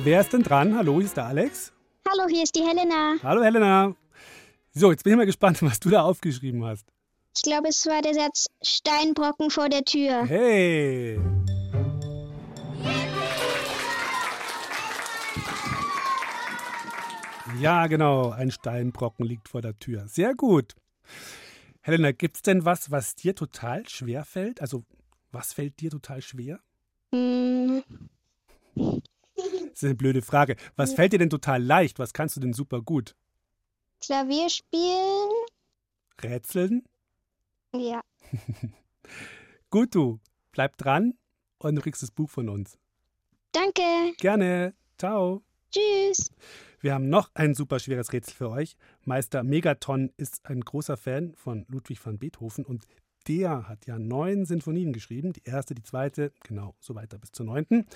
Wer 0.00 0.20
ist 0.20 0.32
denn 0.32 0.44
dran? 0.44 0.76
Hallo, 0.76 0.94
hier 0.98 1.06
ist 1.06 1.16
der 1.16 1.26
Alex. 1.26 1.72
Hallo, 2.08 2.28
hier 2.28 2.44
ist 2.44 2.54
die 2.54 2.62
Helena. 2.62 3.16
Hallo 3.20 3.42
Helena. 3.42 3.96
So, 4.72 4.92
jetzt 4.92 5.02
bin 5.02 5.12
ich 5.12 5.16
mal 5.16 5.26
gespannt, 5.26 5.60
was 5.62 5.80
du 5.80 5.90
da 5.90 6.02
aufgeschrieben 6.02 6.64
hast. 6.64 6.86
Ich 7.34 7.42
glaube, 7.42 7.66
es 7.66 7.84
war 7.84 8.00
der 8.00 8.14
Satz 8.14 8.46
Steinbrocken 8.62 9.50
vor 9.50 9.68
der 9.68 9.84
Tür. 9.84 10.24
Hey. 10.24 11.18
Ja, 17.60 17.88
genau, 17.88 18.30
ein 18.30 18.52
Steinbrocken 18.52 19.26
liegt 19.26 19.48
vor 19.48 19.62
der 19.62 19.76
Tür. 19.80 20.06
Sehr 20.06 20.36
gut. 20.36 20.76
Helena, 21.80 22.12
gibt 22.12 22.36
es 22.36 22.42
denn 22.42 22.64
was, 22.64 22.92
was 22.92 23.16
dir 23.16 23.34
total 23.34 23.88
schwer 23.88 24.24
fällt? 24.24 24.60
Also, 24.60 24.84
was 25.32 25.52
fällt 25.52 25.80
dir 25.80 25.90
total 25.90 26.22
schwer? 26.22 26.60
Hm. 27.12 27.82
Das 29.38 29.82
ist 29.82 29.84
eine 29.84 29.94
blöde 29.94 30.22
Frage. 30.22 30.56
Was 30.76 30.94
fällt 30.94 31.12
dir 31.12 31.18
denn 31.18 31.30
total 31.30 31.62
leicht? 31.62 31.98
Was 31.98 32.12
kannst 32.12 32.36
du 32.36 32.40
denn 32.40 32.52
super 32.52 32.82
gut? 32.82 33.14
Klavier 34.00 34.48
spielen? 34.50 35.30
Rätseln? 36.22 36.84
Ja. 37.74 38.00
Gut, 39.70 39.94
du. 39.94 40.20
Bleib 40.52 40.76
dran 40.76 41.14
und 41.58 41.76
du 41.76 41.82
kriegst 41.82 42.02
das 42.02 42.10
Buch 42.10 42.30
von 42.30 42.48
uns. 42.48 42.78
Danke. 43.52 43.82
Gerne. 44.18 44.74
Ciao. 44.98 45.42
Tschüss. 45.70 46.30
Wir 46.80 46.94
haben 46.94 47.08
noch 47.08 47.30
ein 47.34 47.54
super 47.54 47.78
schweres 47.78 48.12
Rätsel 48.12 48.34
für 48.34 48.50
euch. 48.50 48.76
Meister 49.04 49.42
Megaton 49.42 50.12
ist 50.16 50.46
ein 50.46 50.60
großer 50.60 50.96
Fan 50.96 51.34
von 51.34 51.66
Ludwig 51.68 52.04
van 52.04 52.18
Beethoven 52.18 52.64
und 52.64 52.86
der 53.26 53.68
hat 53.68 53.86
ja 53.86 53.98
neun 53.98 54.46
Sinfonien 54.46 54.92
geschrieben. 54.92 55.32
Die 55.32 55.42
erste, 55.44 55.74
die 55.74 55.82
zweite, 55.82 56.32
genau, 56.42 56.74
so 56.80 56.94
weiter 56.94 57.18
bis 57.18 57.32
zur 57.32 57.46
neunten. 57.46 57.86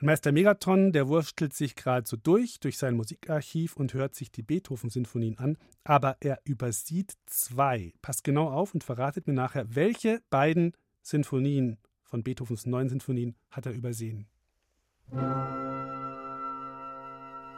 Meister 0.00 0.30
Megaton, 0.30 0.92
der 0.92 1.08
wurstelt 1.08 1.54
sich 1.54 1.74
gerade 1.74 2.06
so 2.06 2.16
durch, 2.16 2.60
durch 2.60 2.78
sein 2.78 2.94
Musikarchiv 2.94 3.76
und 3.76 3.94
hört 3.94 4.14
sich 4.14 4.30
die 4.30 4.44
Beethoven-Sinfonien 4.44 5.38
an, 5.38 5.58
aber 5.82 6.16
er 6.20 6.40
übersieht 6.44 7.14
zwei. 7.26 7.92
Passt 8.00 8.22
genau 8.22 8.48
auf 8.48 8.74
und 8.74 8.84
verratet 8.84 9.26
mir 9.26 9.32
nachher, 9.32 9.74
welche 9.74 10.22
beiden 10.30 10.72
Sinfonien 11.02 11.78
von 12.04 12.22
Beethovens 12.22 12.64
neun 12.64 12.88
Sinfonien 12.88 13.34
hat 13.50 13.66
er 13.66 13.72
übersehen. 13.72 14.28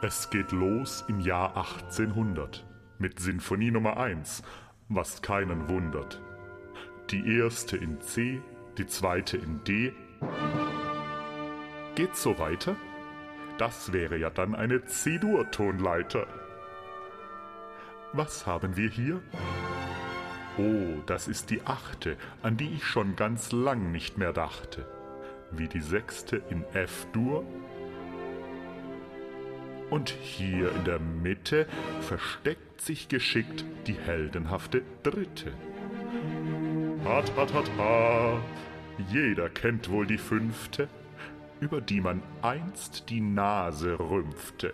Es 0.01 0.27
geht 0.31 0.51
los 0.51 1.05
im 1.07 1.19
Jahr 1.19 1.55
1800 1.55 2.65
mit 2.97 3.19
Sinfonie 3.19 3.69
Nummer 3.69 3.97
1, 3.97 4.41
was 4.89 5.21
keinen 5.21 5.69
wundert. 5.69 6.19
Die 7.11 7.37
erste 7.37 7.77
in 7.77 8.01
C, 8.01 8.41
die 8.79 8.87
zweite 8.87 9.37
in 9.37 9.63
D. 9.63 9.93
Geht's 11.95 12.23
so 12.23 12.39
weiter? 12.39 12.77
Das 13.57 13.91
wäre 13.91 14.17
ja 14.17 14.29
dann 14.29 14.55
eine 14.55 14.85
C-Dur-Tonleiter. 14.85 16.25
Was 18.13 18.47
haben 18.47 18.77
wir 18.77 18.89
hier? 18.89 19.21
Oh, 20.57 21.01
das 21.05 21.27
ist 21.27 21.49
die 21.49 21.61
achte, 21.65 22.15
an 22.43 22.55
die 22.55 22.73
ich 22.75 22.85
schon 22.85 23.17
ganz 23.17 23.51
lang 23.51 23.91
nicht 23.91 24.17
mehr 24.17 24.31
dachte. 24.31 24.85
Wie 25.51 25.67
die 25.67 25.81
sechste 25.81 26.41
in 26.49 26.63
F-Dur. 26.73 27.45
Und 29.89 30.09
hier 30.09 30.73
in 30.73 30.85
der 30.85 30.99
Mitte 30.99 31.67
versteckt 31.99 32.79
sich 32.79 33.09
geschickt 33.09 33.65
die 33.85 33.97
heldenhafte 33.97 34.81
dritte. 35.03 35.51
Hat, 37.03 37.35
hat, 37.35 37.53
hat, 37.53 37.69
ha. 37.77 38.39
Jeder 39.09 39.49
kennt 39.49 39.89
wohl 39.89 40.07
die 40.07 40.17
fünfte 40.17 40.87
über 41.61 41.79
die 41.79 42.01
man 42.01 42.21
einst 42.41 43.09
die 43.09 43.21
Nase 43.21 43.97
rümpfte. 43.97 44.73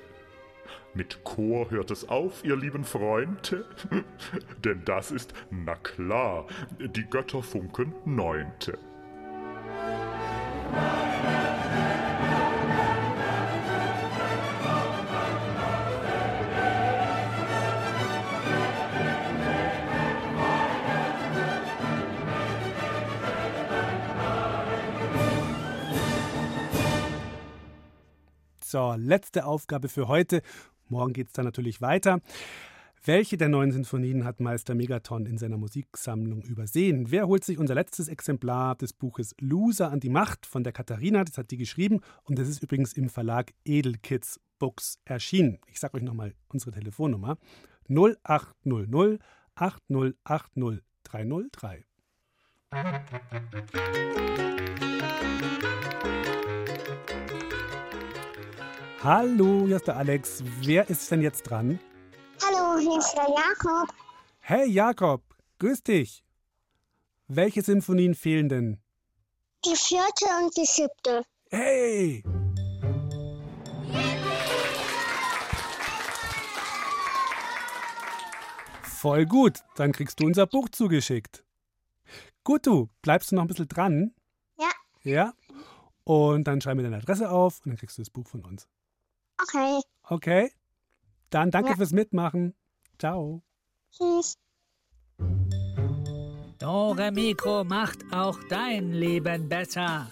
Mit 0.94 1.24
Chor 1.24 1.70
hört 1.70 1.92
es 1.92 2.10
auf, 2.10 2.44
ihr 2.44 2.56
lieben 2.56 2.84
Freunde, 2.84 3.66
denn 4.66 4.84
das 4.86 5.12
ist, 5.12 5.34
na 5.52 5.76
klar, 5.76 6.48
die 6.80 7.06
Götterfunken 7.06 7.94
neunte. 8.06 8.80
So, 28.70 28.96
letzte 28.98 29.46
Aufgabe 29.46 29.88
für 29.88 30.10
heute. 30.10 30.42
Morgen 30.90 31.14
geht 31.14 31.28
es 31.28 31.34
dann 31.34 31.46
natürlich 31.46 31.80
weiter. 31.80 32.20
Welche 33.06 33.38
der 33.38 33.48
neuen 33.48 33.72
Sinfonien 33.72 34.26
hat 34.26 34.42
Meister 34.42 34.76
Megaton 34.76 35.26
in 35.26 35.38
seiner 35.38 35.56
Musiksammlung 35.56 36.42
übersehen? 36.42 37.10
Wer 37.10 37.28
holt 37.28 37.46
sich 37.46 37.60
unser 37.60 37.76
letztes 37.76 38.10
Exemplar 38.10 38.76
des 38.76 38.92
Buches 38.92 39.34
Loser 39.40 39.90
an 39.90 40.02
die 40.02 40.10
Macht 40.10 40.46
von 40.46 40.66
der 40.66 40.74
Katharina? 40.74 41.24
Das 41.24 41.38
hat 41.38 41.50
die 41.52 41.56
geschrieben 41.56 42.02
und 42.24 42.40
das 42.40 42.50
ist 42.50 42.62
übrigens 42.62 42.92
im 42.92 43.08
Verlag 43.08 43.54
Edelkids 43.64 44.42
Books 44.60 45.00
erschienen. 45.06 45.60
Ich 45.68 45.80
sage 45.80 45.96
euch 45.96 46.04
nochmal 46.04 46.34
unsere 46.50 46.72
Telefonnummer 46.72 47.38
0800 47.88 49.22
8080 49.56 50.84
303. 51.06 51.86
Hallo, 59.04 59.68
hier 59.68 59.76
ist 59.76 59.86
der 59.86 59.96
Alex. 59.96 60.44
Wer 60.62 60.90
ist 60.90 61.12
denn 61.12 61.22
jetzt 61.22 61.44
dran? 61.44 61.80
Hallo, 62.44 62.80
hier 62.80 62.98
ist 62.98 63.14
der 63.14 63.28
Jakob. 63.28 63.94
Hey 64.40 64.68
Jakob, 64.72 65.22
grüß 65.60 65.84
dich. 65.84 66.24
Welche 67.28 67.62
Symphonien 67.62 68.16
fehlen 68.16 68.50
denn? 68.50 68.82
Die 69.64 69.76
vierte 69.76 70.26
und 70.42 70.58
die 70.58 70.66
siebte. 70.66 71.22
Hey! 71.52 72.24
Voll 78.82 79.28
gut, 79.28 79.60
dann 79.76 79.92
kriegst 79.92 80.20
du 80.20 80.26
unser 80.26 80.48
Buch 80.48 80.70
zugeschickt. 80.70 81.44
Gut, 82.44 82.66
du, 82.66 82.90
bleibst 83.04 83.32
du 83.32 83.36
noch 83.36 83.44
ein 83.44 83.48
bisschen 83.48 83.68
dran? 83.68 84.16
Ja. 84.58 84.72
Ja? 85.04 85.34
Und 86.04 86.46
dann 86.46 86.62
schreib 86.62 86.78
mir 86.78 86.84
deine 86.84 86.98
Adresse 86.98 87.30
auf 87.30 87.60
und 87.64 87.72
dann 87.72 87.78
kriegst 87.78 88.00
du 88.00 88.02
das 88.02 88.10
Buch 88.10 88.28
von 88.28 88.44
uns. 88.44 88.68
Okay. 89.42 89.80
Okay? 90.04 90.52
Dann 91.30 91.52
danke 91.52 91.72
Ja. 91.72 91.76
fürs 91.76 91.92
Mitmachen. 91.92 92.56
Ciao. 92.98 93.44
Tschüss. 93.92 94.38
Dore 96.60 97.12
Mikro 97.12 97.64
macht 97.64 98.00
auch 98.12 98.40
dein 98.50 98.92
Leben 98.94 99.48
besser. 99.48 100.10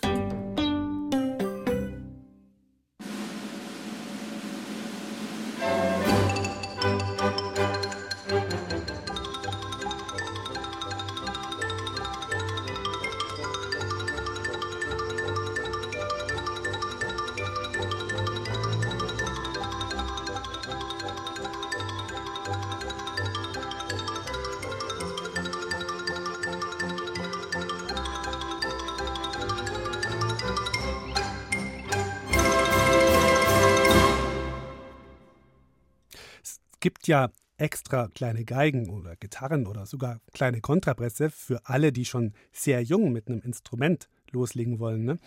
Gibt 36.85 37.07
ja 37.07 37.31
extra 37.57 38.09
kleine 38.09 38.45
Geigen 38.45 38.91
oder 38.91 39.15
Gitarren 39.15 39.65
oder 39.65 39.87
sogar 39.87 40.21
kleine 40.35 40.61
Kontrabässe 40.61 41.31
für 41.31 41.65
alle, 41.65 41.91
die 41.91 42.05
schon 42.05 42.33
sehr 42.51 42.83
jung 42.83 43.11
mit 43.11 43.27
einem 43.27 43.41
Instrument 43.41 44.07
loslegen 44.29 44.77
wollen. 44.77 45.03
Ne? 45.03 45.17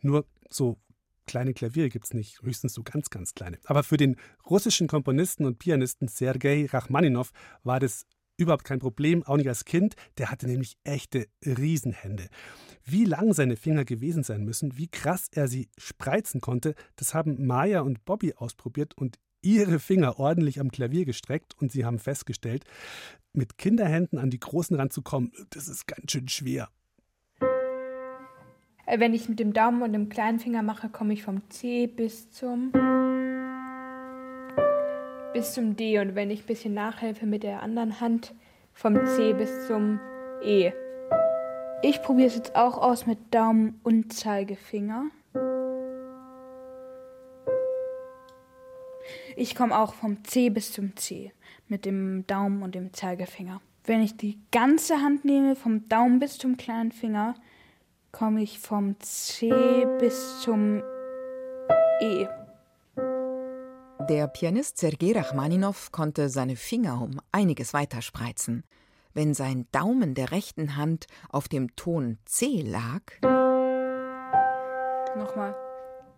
Nur 0.00 0.26
so 0.48 0.78
kleine 1.26 1.54
Klaviere 1.54 1.88
gibt 1.88 2.04
es 2.04 2.14
nicht, 2.14 2.40
höchstens 2.42 2.72
so 2.72 2.84
ganz, 2.84 3.10
ganz 3.10 3.34
kleine. 3.34 3.58
Aber 3.64 3.82
für 3.82 3.96
den 3.96 4.14
russischen 4.48 4.86
Komponisten 4.86 5.44
und 5.44 5.58
Pianisten 5.58 6.06
Sergei 6.06 6.68
Rachmaninow 6.70 7.32
war 7.64 7.80
das 7.80 8.06
überhaupt 8.36 8.62
kein 8.62 8.78
Problem, 8.78 9.24
auch 9.24 9.38
nicht 9.38 9.48
als 9.48 9.64
Kind. 9.64 9.96
Der 10.18 10.30
hatte 10.30 10.46
nämlich 10.46 10.78
echte 10.84 11.26
Riesenhände. 11.44 12.28
Wie 12.84 13.04
lang 13.04 13.32
seine 13.32 13.56
Finger 13.56 13.84
gewesen 13.84 14.22
sein 14.22 14.44
müssen, 14.44 14.78
wie 14.78 14.86
krass 14.86 15.26
er 15.32 15.48
sie 15.48 15.68
spreizen 15.78 16.40
konnte, 16.40 16.76
das 16.94 17.12
haben 17.12 17.44
Maya 17.44 17.80
und 17.80 18.04
Bobby 18.04 18.34
ausprobiert 18.34 18.96
und 18.96 19.18
ihre 19.42 19.78
Finger 19.78 20.18
ordentlich 20.18 20.60
am 20.60 20.70
Klavier 20.70 21.04
gestreckt 21.04 21.54
und 21.60 21.72
sie 21.72 21.84
haben 21.84 21.98
festgestellt, 21.98 22.64
mit 23.32 23.58
Kinderhänden 23.58 24.18
an 24.18 24.30
die 24.30 24.40
Großen 24.40 24.76
ranzukommen, 24.76 25.32
das 25.50 25.68
ist 25.68 25.86
ganz 25.86 26.10
schön 26.10 26.28
schwer. 26.28 26.68
Äh, 28.86 28.98
Wenn 28.98 29.14
ich 29.14 29.22
es 29.22 29.28
mit 29.28 29.38
dem 29.38 29.52
Daumen 29.52 29.82
und 29.82 29.92
dem 29.92 30.08
kleinen 30.08 30.40
Finger 30.40 30.62
mache, 30.62 30.88
komme 30.88 31.12
ich 31.12 31.22
vom 31.22 31.48
C 31.50 31.86
bis 31.86 32.30
zum 32.30 32.72
bis 35.34 35.52
zum 35.52 35.76
D 35.76 35.98
und 36.00 36.14
wenn 36.14 36.30
ich 36.30 36.40
ein 36.40 36.46
bisschen 36.46 36.74
nachhelfe 36.74 37.26
mit 37.26 37.42
der 37.42 37.62
anderen 37.62 38.00
Hand 38.00 38.34
vom 38.72 39.04
C 39.06 39.34
bis 39.34 39.66
zum 39.66 40.00
E. 40.42 40.72
Ich 41.82 42.02
probiere 42.02 42.28
es 42.28 42.34
jetzt 42.34 42.56
auch 42.56 42.78
aus 42.78 43.06
mit 43.06 43.32
Daumen 43.32 43.78
und 43.84 44.12
Zeigefinger. 44.12 45.10
Ich 49.40 49.54
komme 49.54 49.78
auch 49.78 49.94
vom 49.94 50.24
C 50.24 50.50
bis 50.50 50.72
zum 50.72 50.96
C 50.96 51.32
mit 51.68 51.84
dem 51.84 52.26
Daumen 52.26 52.60
und 52.64 52.74
dem 52.74 52.92
Zeigefinger. 52.92 53.60
Wenn 53.84 54.02
ich 54.02 54.16
die 54.16 54.40
ganze 54.50 54.96
Hand 54.96 55.24
nehme, 55.24 55.54
vom 55.54 55.88
Daumen 55.88 56.18
bis 56.18 56.38
zum 56.38 56.56
kleinen 56.56 56.90
Finger, 56.90 57.34
komme 58.10 58.42
ich 58.42 58.58
vom 58.58 58.98
C 58.98 59.86
bis 60.00 60.40
zum 60.40 60.82
E. 62.00 62.26
Der 64.08 64.26
Pianist 64.26 64.78
Sergei 64.78 65.12
Rachmaninow 65.12 65.92
konnte 65.92 66.30
seine 66.30 66.56
Finger 66.56 67.00
um 67.00 67.20
einiges 67.30 67.72
weiter 67.72 68.02
spreizen. 68.02 68.64
Wenn 69.14 69.34
sein 69.34 69.68
Daumen 69.70 70.14
der 70.14 70.32
rechten 70.32 70.76
Hand 70.76 71.06
auf 71.28 71.46
dem 71.46 71.76
Ton 71.76 72.18
C 72.24 72.62
lag, 72.62 73.02
Nochmal. 75.16 75.67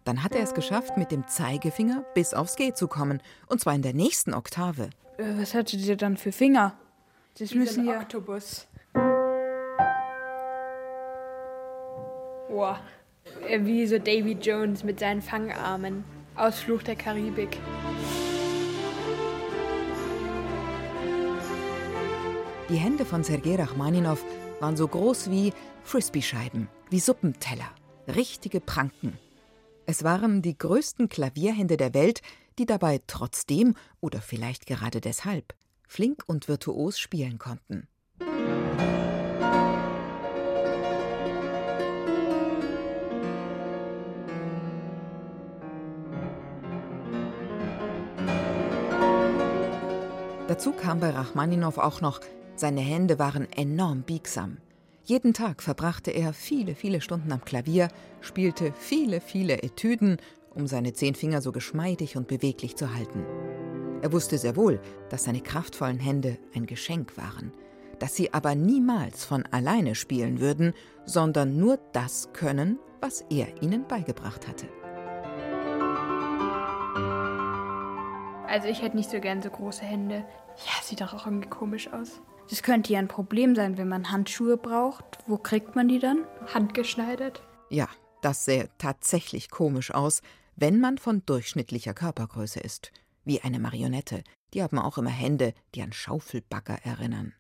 Dann 0.04 0.22
hat 0.22 0.34
er 0.34 0.42
es 0.42 0.54
geschafft, 0.54 0.96
mit 0.96 1.10
dem 1.10 1.26
Zeigefinger 1.28 2.04
bis 2.14 2.34
aufs 2.34 2.56
G 2.56 2.72
zu 2.72 2.88
kommen, 2.88 3.20
und 3.46 3.60
zwar 3.60 3.74
in 3.74 3.82
der 3.82 3.94
nächsten 3.94 4.34
Oktave. 4.34 4.90
Äh, 5.18 5.24
Was 5.38 5.54
hatte 5.54 5.76
der 5.76 5.96
dann 5.96 6.16
für 6.16 6.32
Finger? 6.32 6.74
Das 7.38 7.54
müssen 7.54 7.86
ja. 7.86 8.00
Oktopus. 8.00 8.66
Boah. 12.48 12.80
Äh, 13.46 13.64
Wie 13.64 13.86
so 13.86 13.98
Davy 13.98 14.32
Jones 14.32 14.84
mit 14.84 15.00
seinen 15.00 15.22
Fangarmen. 15.22 16.04
Aus 16.36 16.60
Fluch 16.60 16.82
der 16.82 16.96
Karibik. 16.96 17.58
Die 22.68 22.76
Hände 22.76 23.04
von 23.04 23.24
Sergei 23.24 23.56
Rachmaninow 23.56 24.24
waren 24.60 24.76
so 24.76 24.86
groß 24.86 25.30
wie 25.30 25.52
Frisbee-Scheiben, 25.82 26.68
wie 26.88 27.00
Suppenteller, 27.00 27.68
richtige 28.06 28.60
Pranken. 28.60 29.18
Es 29.90 30.05
waren 30.05 30.40
die 30.40 30.57
größten 30.57 31.09
Klavierhände 31.09 31.76
der 31.76 31.94
Welt, 31.94 32.22
die 32.61 32.64
dabei 32.64 33.00
trotzdem 33.09 33.74
oder 33.98 34.20
vielleicht 34.20 34.66
gerade 34.66 35.00
deshalb 35.00 35.53
flink 35.88 36.22
und 36.29 36.46
virtuos 36.46 36.96
spielen 36.96 37.38
konnten. 37.38 37.88
Dazu 50.46 50.70
kam 50.70 51.00
bei 51.00 51.11
Rachmaninow 51.11 51.79
auch 51.79 52.00
noch, 52.00 52.20
seine 52.55 52.81
Hände 52.81 53.18
waren 53.18 53.50
enorm 53.50 54.03
biegsam. 54.03 54.59
Jeden 55.10 55.34
Tag 55.34 55.60
verbrachte 55.60 56.12
er 56.12 56.32
viele, 56.32 56.76
viele 56.76 57.00
Stunden 57.00 57.32
am 57.32 57.44
Klavier, 57.44 57.88
spielte 58.20 58.72
viele, 58.78 59.20
viele 59.20 59.60
Etüden, 59.60 60.18
um 60.54 60.68
seine 60.68 60.92
zehn 60.92 61.16
Finger 61.16 61.42
so 61.42 61.50
geschmeidig 61.50 62.16
und 62.16 62.28
beweglich 62.28 62.76
zu 62.76 62.94
halten. 62.94 63.26
Er 64.02 64.12
wusste 64.12 64.38
sehr 64.38 64.54
wohl, 64.54 64.80
dass 65.08 65.24
seine 65.24 65.40
kraftvollen 65.40 65.98
Hände 65.98 66.38
ein 66.54 66.64
Geschenk 66.64 67.16
waren, 67.16 67.50
dass 67.98 68.14
sie 68.14 68.32
aber 68.32 68.54
niemals 68.54 69.24
von 69.24 69.44
alleine 69.46 69.96
spielen 69.96 70.38
würden, 70.38 70.74
sondern 71.06 71.58
nur 71.58 71.80
das 71.92 72.32
können, 72.32 72.78
was 73.00 73.24
er 73.30 73.60
ihnen 73.64 73.88
beigebracht 73.88 74.46
hatte. 74.46 74.68
Also 78.46 78.68
ich 78.68 78.80
hätte 78.80 78.94
nicht 78.94 79.10
so 79.10 79.18
gern 79.18 79.42
so 79.42 79.50
große 79.50 79.82
Hände. 79.82 80.24
Ja, 80.66 80.82
sieht 80.84 81.00
doch 81.00 81.14
auch 81.14 81.26
irgendwie 81.26 81.48
komisch 81.48 81.92
aus. 81.92 82.20
Das 82.50 82.64
könnte 82.64 82.92
ja 82.92 82.98
ein 82.98 83.06
Problem 83.06 83.54
sein, 83.54 83.78
wenn 83.78 83.88
man 83.88 84.10
Handschuhe 84.10 84.56
braucht. 84.56 85.04
Wo 85.28 85.38
kriegt 85.38 85.76
man 85.76 85.86
die 85.86 86.00
dann? 86.00 86.26
Handgeschneidert? 86.52 87.42
Ja, 87.70 87.88
das 88.22 88.44
sähe 88.44 88.68
tatsächlich 88.76 89.50
komisch 89.50 89.92
aus, 89.92 90.20
wenn 90.56 90.80
man 90.80 90.98
von 90.98 91.24
durchschnittlicher 91.24 91.94
Körpergröße 91.94 92.58
ist. 92.58 92.90
Wie 93.24 93.40
eine 93.40 93.60
Marionette. 93.60 94.24
Die 94.52 94.64
haben 94.64 94.80
auch 94.80 94.98
immer 94.98 95.10
Hände, 95.10 95.54
die 95.76 95.82
an 95.82 95.92
Schaufelbagger 95.92 96.78
erinnern. 96.82 97.34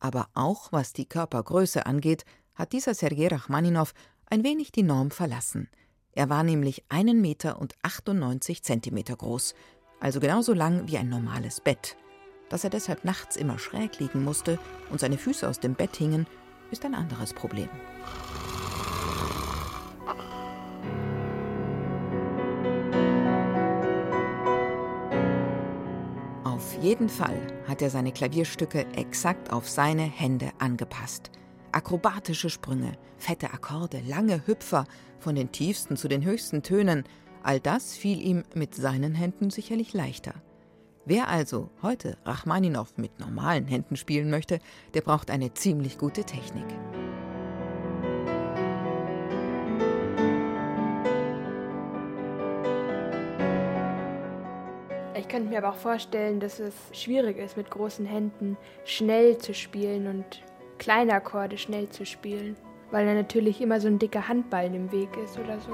Aber 0.00 0.28
auch 0.34 0.72
was 0.72 0.92
die 0.92 1.06
Körpergröße 1.06 1.86
angeht, 1.86 2.24
hat 2.56 2.72
dieser 2.72 2.94
Sergei 2.94 3.28
Rachmaninow 3.28 3.94
ein 4.26 4.42
wenig 4.42 4.72
die 4.72 4.82
Norm 4.82 5.12
verlassen. 5.12 5.68
Er 6.10 6.28
war 6.28 6.42
nämlich 6.42 6.84
1,98 6.88 7.14
Meter 7.14 7.60
und 7.60 7.74
98 7.82 8.64
Zentimeter 8.64 9.14
groß, 9.14 9.54
also 10.00 10.18
genauso 10.18 10.52
lang 10.52 10.88
wie 10.88 10.98
ein 10.98 11.08
normales 11.08 11.60
Bett. 11.60 11.96
Dass 12.52 12.64
er 12.64 12.70
deshalb 12.70 13.02
nachts 13.02 13.36
immer 13.36 13.58
schräg 13.58 13.98
liegen 13.98 14.22
musste 14.22 14.58
und 14.90 15.00
seine 15.00 15.16
Füße 15.16 15.48
aus 15.48 15.58
dem 15.58 15.74
Bett 15.74 15.96
hingen, 15.96 16.26
ist 16.70 16.84
ein 16.84 16.94
anderes 16.94 17.32
Problem. 17.32 17.70
Auf 26.44 26.74
jeden 26.82 27.08
Fall 27.08 27.40
hat 27.66 27.80
er 27.80 27.88
seine 27.88 28.12
Klavierstücke 28.12 28.84
exakt 28.96 29.50
auf 29.50 29.66
seine 29.66 30.02
Hände 30.02 30.50
angepasst. 30.58 31.30
Akrobatische 31.72 32.50
Sprünge, 32.50 32.92
fette 33.16 33.54
Akkorde, 33.54 34.02
lange 34.06 34.46
Hüpfer, 34.46 34.84
von 35.20 35.36
den 35.36 35.52
tiefsten 35.52 35.96
zu 35.96 36.06
den 36.06 36.22
höchsten 36.22 36.62
Tönen, 36.62 37.04
all 37.42 37.60
das 37.60 37.94
fiel 37.94 38.20
ihm 38.20 38.44
mit 38.54 38.74
seinen 38.74 39.14
Händen 39.14 39.48
sicherlich 39.48 39.94
leichter. 39.94 40.34
Wer 41.04 41.28
also 41.28 41.68
heute 41.82 42.16
Rachmaninow 42.24 42.96
mit 42.96 43.18
normalen 43.18 43.66
Händen 43.66 43.96
spielen 43.96 44.30
möchte, 44.30 44.60
der 44.94 45.00
braucht 45.00 45.32
eine 45.32 45.52
ziemlich 45.52 45.98
gute 45.98 46.22
Technik. 46.22 46.66
Ich 55.16 55.26
könnte 55.26 55.48
mir 55.48 55.58
aber 55.58 55.70
auch 55.70 55.76
vorstellen, 55.76 56.38
dass 56.38 56.60
es 56.60 56.74
schwierig 56.92 57.38
ist, 57.38 57.56
mit 57.56 57.68
großen 57.68 58.06
Händen 58.06 58.56
schnell 58.84 59.38
zu 59.38 59.54
spielen 59.54 60.06
und 60.06 60.42
kleine 60.78 61.14
Akkorde 61.14 61.58
schnell 61.58 61.88
zu 61.88 62.06
spielen, 62.06 62.54
weil 62.92 63.06
da 63.06 63.14
natürlich 63.14 63.60
immer 63.60 63.80
so 63.80 63.88
ein 63.88 63.98
dicker 63.98 64.28
Handball 64.28 64.72
im 64.72 64.92
Weg 64.92 65.08
ist 65.16 65.36
oder 65.36 65.58
so. 65.58 65.72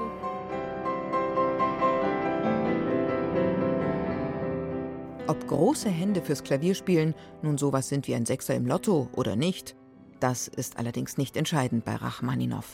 Ob 5.29 5.47
große 5.47 5.89
Hände 5.89 6.23
fürs 6.23 6.43
Klavierspielen 6.43 7.13
nun 7.43 7.59
sowas 7.59 7.87
sind 7.87 8.07
wie 8.07 8.15
ein 8.15 8.25
Sechser 8.25 8.55
im 8.55 8.65
Lotto 8.65 9.09
oder 9.15 9.35
nicht, 9.35 9.75
das 10.19 10.47
ist 10.47 10.79
allerdings 10.79 11.19
nicht 11.19 11.37
entscheidend 11.37 11.85
bei 11.85 11.93
Rachmaninow. 11.93 12.65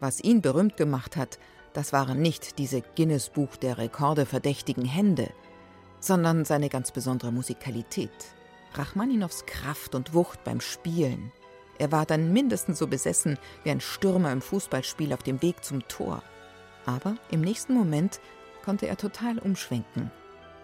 Was 0.00 0.20
ihn 0.20 0.42
berühmt 0.42 0.76
gemacht 0.76 1.16
hat, 1.16 1.38
das 1.72 1.92
waren 1.92 2.20
nicht 2.20 2.58
diese 2.58 2.82
Guinness-Buch 2.96 3.54
der 3.54 3.78
Rekorde 3.78 4.26
verdächtigen 4.26 4.84
Hände, 4.84 5.28
sondern 6.00 6.44
seine 6.44 6.68
ganz 6.68 6.90
besondere 6.90 7.30
Musikalität. 7.30 8.10
Rachmaninows 8.72 9.46
Kraft 9.46 9.94
und 9.94 10.14
Wucht 10.14 10.42
beim 10.42 10.60
Spielen. 10.60 11.30
Er 11.78 11.92
war 11.92 12.06
dann 12.06 12.32
mindestens 12.32 12.80
so 12.80 12.88
besessen 12.88 13.38
wie 13.62 13.70
ein 13.70 13.80
Stürmer 13.80 14.32
im 14.32 14.42
Fußballspiel 14.42 15.12
auf 15.12 15.22
dem 15.22 15.40
Weg 15.42 15.62
zum 15.62 15.86
Tor. 15.86 16.24
Aber 16.86 17.14
im 17.30 17.40
nächsten 17.40 17.72
Moment 17.72 18.18
konnte 18.64 18.88
er 18.88 18.96
total 18.96 19.38
umschwenken. 19.38 20.10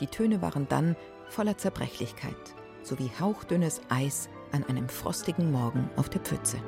Die 0.00 0.06
Töne 0.06 0.40
waren 0.42 0.66
dann 0.68 0.96
voller 1.30 1.56
Zerbrechlichkeit, 1.56 2.36
so 2.82 2.98
wie 2.98 3.10
hauchdünnes 3.20 3.80
Eis 3.88 4.28
an 4.52 4.64
einem 4.64 4.88
frostigen 4.88 5.50
Morgen 5.50 5.88
auf 5.96 6.08
der 6.08 6.20
Pfütze. 6.20 6.58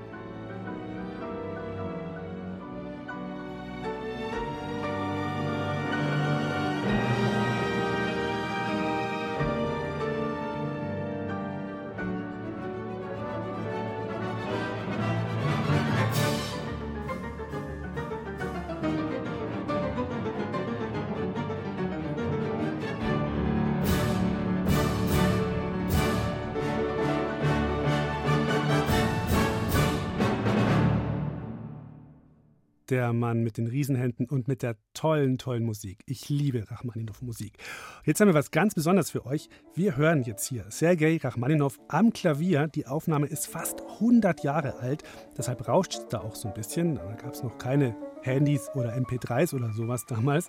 Der 33.02 33.12
Mann 33.12 33.42
mit 33.42 33.56
den 33.58 33.66
Riesenhänden 33.66 34.26
und 34.26 34.46
mit 34.46 34.62
der 34.62 34.76
tollen, 34.94 35.36
tollen 35.36 35.64
Musik. 35.64 36.04
Ich 36.06 36.28
liebe 36.28 36.70
Rachmaninow 36.70 37.20
Musik. 37.20 37.58
Jetzt 38.04 38.20
haben 38.20 38.28
wir 38.28 38.34
was 38.34 38.52
ganz 38.52 38.74
Besonderes 38.74 39.10
für 39.10 39.26
euch. 39.26 39.48
Wir 39.74 39.96
hören 39.96 40.22
jetzt 40.22 40.46
hier 40.46 40.66
Sergei 40.68 41.18
Rachmaninow 41.20 41.80
am 41.88 42.12
Klavier. 42.12 42.68
Die 42.68 42.86
Aufnahme 42.86 43.26
ist 43.26 43.48
fast 43.48 43.80
100 43.94 44.44
Jahre 44.44 44.76
alt, 44.76 45.02
deshalb 45.36 45.66
rauscht 45.66 45.94
es 45.94 46.08
da 46.10 46.20
auch 46.20 46.36
so 46.36 46.46
ein 46.46 46.54
bisschen. 46.54 46.94
Da 46.94 47.12
gab 47.14 47.34
es 47.34 47.42
noch 47.42 47.58
keine 47.58 47.96
Handys 48.22 48.70
oder 48.76 48.94
MP3s 48.94 49.52
oder 49.52 49.72
sowas 49.72 50.06
damals. 50.06 50.48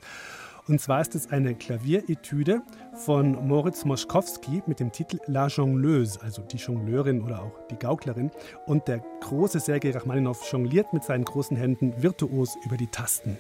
Und 0.68 0.80
zwar 0.80 1.02
ist 1.02 1.14
es 1.14 1.30
eine 1.30 1.56
Klavieretüde 1.56 2.62
von 2.94 3.48
Moritz 3.48 3.84
Moschkowski 3.84 4.64
mit 4.66 4.80
dem 4.80 4.94
Titel 4.94 5.20
La 5.28 5.48
Jongleuse, 5.48 6.22
also 6.22 6.42
die 6.42 6.56
Jongleurin 6.56 7.22
oder 7.22 7.42
auch 7.42 7.68
die 7.70 7.76
Gauklerin. 7.76 8.32
Und 8.66 8.88
der 8.88 9.04
große 9.20 9.60
Sergei 9.60 9.92
Rachmaninow 9.92 10.40
jongliert 10.50 10.94
mit 10.94 11.04
seinen 11.04 11.26
großen 11.26 11.58
Händen 11.58 12.02
virtuos 12.02 12.56
über 12.66 12.78
die 12.78 12.88
Tasten. 12.88 13.38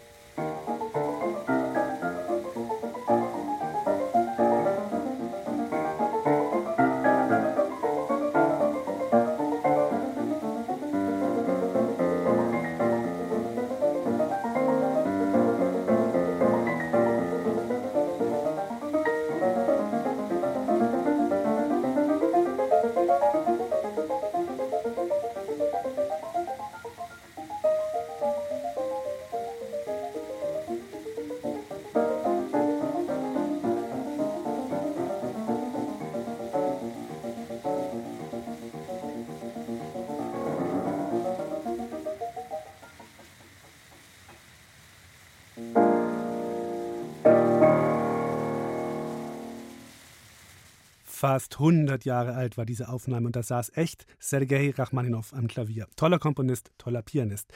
Fast 52.03 52.05
100 52.05 52.05
Jahre 52.05 52.35
alt 52.35 52.57
war 52.57 52.65
diese 52.65 52.89
Aufnahme 52.89 53.27
und 53.27 53.35
da 53.35 53.43
saß 53.43 53.71
echt 53.75 54.05
Sergei 54.19 54.73
Rachmaninow 54.75 55.33
am 55.33 55.47
Klavier. 55.47 55.87
Toller 55.95 56.19
Komponist, 56.19 56.71
toller 56.77 57.01
Pianist. 57.01 57.51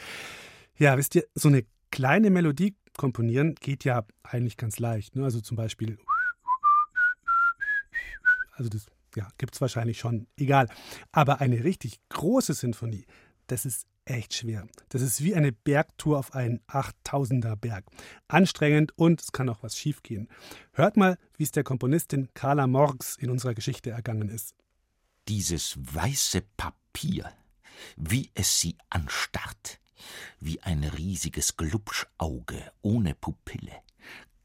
Ja, 0.78 0.98
wisst 0.98 1.16
ihr, 1.16 1.26
so 1.36 1.50
eine 1.50 1.66
kleine 1.91 2.30
Melodie 2.30 2.76
komponieren 2.98 3.56
geht 3.56 3.84
ja 3.84 4.06
eigentlich 4.24 4.58
ganz 4.58 4.80
leicht. 4.80 5.16
Ne? 5.16 5.24
Also 5.24 5.41
zum 5.41 5.58
Beispiel. 5.58 5.98
Also 8.54 8.70
das 8.70 8.86
ja, 9.16 9.28
gibt 9.38 9.54
es 9.56 9.62
wahrscheinlich 9.62 10.00
schon, 10.00 10.28
egal. 10.38 10.68
Aber 11.12 11.41
eine 11.41 11.64
richtig 11.64 12.00
große 12.10 12.54
Sinfonie, 12.54 13.06
das 13.48 13.66
ist 13.66 13.86
echt 14.10 14.34
schwer. 14.34 14.68
Das 14.89 15.01
ist 15.01 15.24
wie 15.24 15.36
eine 15.36 15.51
Bergtour 15.51 16.20
auf 16.20 16.34
einen 16.34 16.60
8000er 16.68 17.55
Berg. 17.55 17.86
Anstrengend 18.28 18.97
und 18.97 19.22
es 19.22 19.32
kann 19.32 19.49
auch 19.49 19.64
was 19.64 19.78
schiefgehen. 19.78 20.30
Hört 20.74 20.97
mal, 20.97 21.18
wie 21.38 21.43
es 21.43 21.51
der 21.51 21.64
Komponistin 21.64 22.30
Carla 22.34 22.68
Morgs 22.68 23.18
in 23.18 23.30
unserer 23.30 23.53
Geschichte 23.53 23.91
ergangen 23.91 24.30
ist. 24.30 24.55
Dieses 25.28 25.78
weiße 25.78 26.41
Papier, 26.55 27.32
wie 27.95 28.32
es 28.34 28.60
sie 28.60 28.78
anstarrt, 28.89 29.80
wie 30.39 30.62
ein 30.62 30.84
riesiges 30.84 31.58
Glubschauge 31.58 32.72
ohne 32.82 33.16
Pupille, 33.16 33.74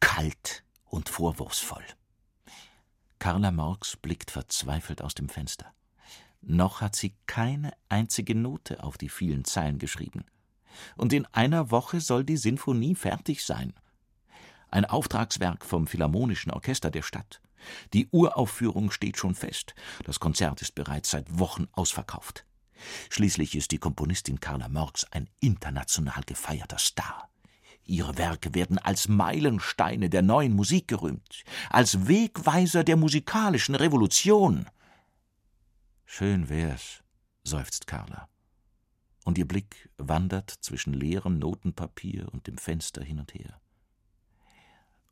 kalt 0.01 0.65
und 0.85 1.09
vorwurfsvoll. 1.09 1.85
Carla 3.19 3.53
Morgs 3.53 3.97
blickt 3.97 4.33
verzweifelt 4.33 5.01
aus 5.01 5.15
dem 5.15 5.29
Fenster. 5.29 5.73
Noch 6.43 6.81
hat 6.81 6.97
sie 6.97 7.15
keine 7.27 7.73
einzige 7.89 8.35
Note 8.35 8.83
auf 8.83 8.99
die 8.99 9.09
vielen 9.09 9.45
Zeilen 9.45 9.79
geschrieben. 9.79 10.25
Und 10.97 11.13
in 11.13 11.27
einer 11.27 11.71
Woche 11.71 12.01
soll 12.01 12.25
die 12.25 12.37
Sinfonie 12.37 12.95
fertig 12.95 13.45
sein. 13.45 13.73
Ein 14.69 14.85
Auftragswerk 14.85 15.65
vom 15.65 15.87
Philharmonischen 15.87 16.51
Orchester 16.51 16.91
der 16.91 17.03
Stadt. 17.03 17.41
Die 17.93 18.09
Uraufführung 18.11 18.91
steht 18.91 19.19
schon 19.19 19.35
fest. 19.35 19.75
Das 20.05 20.19
Konzert 20.19 20.63
ist 20.63 20.75
bereits 20.75 21.11
seit 21.11 21.39
Wochen 21.39 21.69
ausverkauft. 21.73 22.45
Schließlich 23.11 23.55
ist 23.55 23.71
die 23.71 23.79
Komponistin 23.79 24.41
Carla 24.41 24.69
Morgs 24.69 25.07
ein 25.13 25.29
international 25.41 26.23
gefeierter 26.27 26.79
Star. 26.79 27.29
Ihre 27.85 28.17
Werke 28.17 28.55
werden 28.55 28.79
als 28.79 29.09
Meilensteine 29.09 30.09
der 30.09 30.23
neuen 30.23 30.55
Musik 30.55 30.89
gerühmt, 30.89 31.45
als 31.71 32.07
Wegweiser 32.09 32.85
der 32.85 32.97
musikalischen 32.97 33.75
Revolution. 33.75 34.67
Schön 36.15 36.51
wär's, 36.51 37.03
seufzt 37.43 37.87
Carla. 37.87 38.29
Und 39.25 39.39
ihr 39.39 39.49
Blick 39.49 39.89
wandert 39.97 40.51
zwischen 40.51 40.93
leerem 40.93 41.39
Notenpapier 41.39 42.29
und 42.35 42.47
dem 42.47 42.59
Fenster 42.59 43.03
hin 43.03 43.19
und 43.19 43.33
her. 43.33 43.59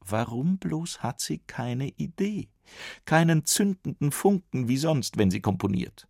Warum 0.01 0.59
bloß 0.59 1.03
hat 1.03 1.22
sie 1.22 1.38
keine 1.38 1.88
Idee, 1.88 2.51
keinen 3.07 3.46
zündenden 3.46 4.12
Funken 4.12 4.68
wie 4.68 4.76
sonst, 4.76 5.16
wenn 5.16 5.30
sie 5.30 5.40
komponiert? 5.40 6.07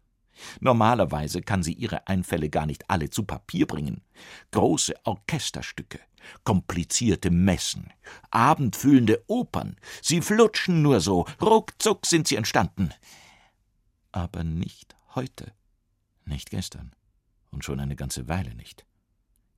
Normalerweise 0.59 1.41
kann 1.41 1.63
sie 1.63 1.75
ihre 1.75 2.09
Einfälle 2.09 2.51
gar 2.51 2.67
nicht 2.67 2.91
alle 2.91 3.11
zu 3.11 3.23
Papier 3.23 3.69
bringen. 3.69 4.03
Große 4.51 4.95
Orchesterstücke, 5.05 6.01
komplizierte 6.43 7.31
Messen, 7.31 7.93
abendfüllende 8.33 9.23
Opern, 9.29 9.77
sie 10.03 10.21
flutschen 10.21 10.83
nur 10.83 11.01
so, 11.01 11.27
ruckzuck 11.41 12.07
sind 12.07 12.27
sie 12.27 12.35
entstanden 12.35 12.93
aber 14.13 14.45
nicht 14.45 14.97
heute, 15.15 15.53
nicht 16.25 16.51
gestern 16.51 16.95
und 17.51 17.65
schon 17.65 17.81
eine 17.81 17.97
ganze 17.97 18.29
Weile 18.29 18.55
nicht. 18.55 18.87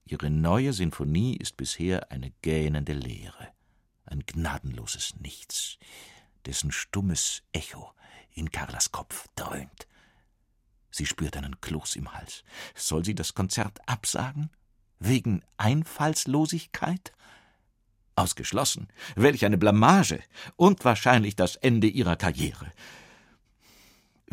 Ihre 0.04 0.30
neue 0.30 0.72
Sinfonie 0.72 1.36
ist 1.36 1.56
bisher 1.56 2.10
eine 2.10 2.30
gähnende 2.42 2.92
Leere, 2.92 3.48
ein 4.04 4.24
gnadenloses 4.26 5.14
Nichts, 5.20 5.78
dessen 6.44 6.72
stummes 6.72 7.42
Echo 7.52 7.92
in 8.34 8.50
Carlas 8.50 8.90
Kopf 8.90 9.28
dröhnt. 9.36 9.86
Sie 10.90 11.06
spürt 11.06 11.36
einen 11.36 11.60
Kloß 11.60 11.96
im 11.96 12.12
Hals. 12.12 12.44
Soll 12.74 13.04
sie 13.04 13.14
das 13.14 13.34
Konzert 13.34 13.80
absagen? 13.86 14.50
Wegen 14.98 15.42
Einfallslosigkeit? 15.56 17.12
Ausgeschlossen. 18.14 18.88
Welch 19.16 19.44
eine 19.46 19.56
Blamage. 19.56 20.22
Und 20.56 20.84
wahrscheinlich 20.84 21.34
das 21.34 21.56
Ende 21.56 21.86
ihrer 21.86 22.16
Karriere. 22.16 22.70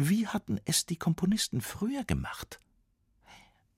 Wie 0.02 0.28
hatten 0.28 0.62
es 0.64 0.86
die 0.86 0.95
Komponisten 0.95 1.60
früher 1.60 2.06
gemacht? 2.06 2.62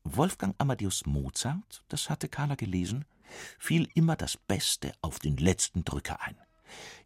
Wolfgang 0.04 0.54
Amadeus 0.60 1.08
Mozart, 1.08 1.84
das 1.88 2.12
hatte 2.12 2.30
Carla 2.30 2.54
gelesen, 2.54 3.06
fiel 3.58 3.90
immer 3.96 4.16
das 4.16 4.38
Beste 4.38 4.94
auf 5.02 5.18
den 5.18 5.38
letzten 5.38 5.84
Drücker 5.84 6.22
ein. 6.22 6.38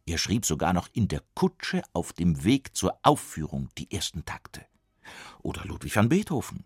Er 0.05 0.18
schrieb 0.18 0.45
sogar 0.45 0.74
noch 0.74 0.89
in 0.91 1.07
der 1.07 1.24
Kutsche 1.34 1.82
auf 1.93 2.11
dem 2.11 2.43
Weg 2.43 2.76
zur 2.76 2.99
Aufführung 3.03 3.70
die 3.78 3.89
ersten 3.89 4.26
Takte. 4.26 4.66
Oder 5.41 5.63
Ludwig 5.63 5.95
van 5.95 6.09
Beethoven, 6.09 6.66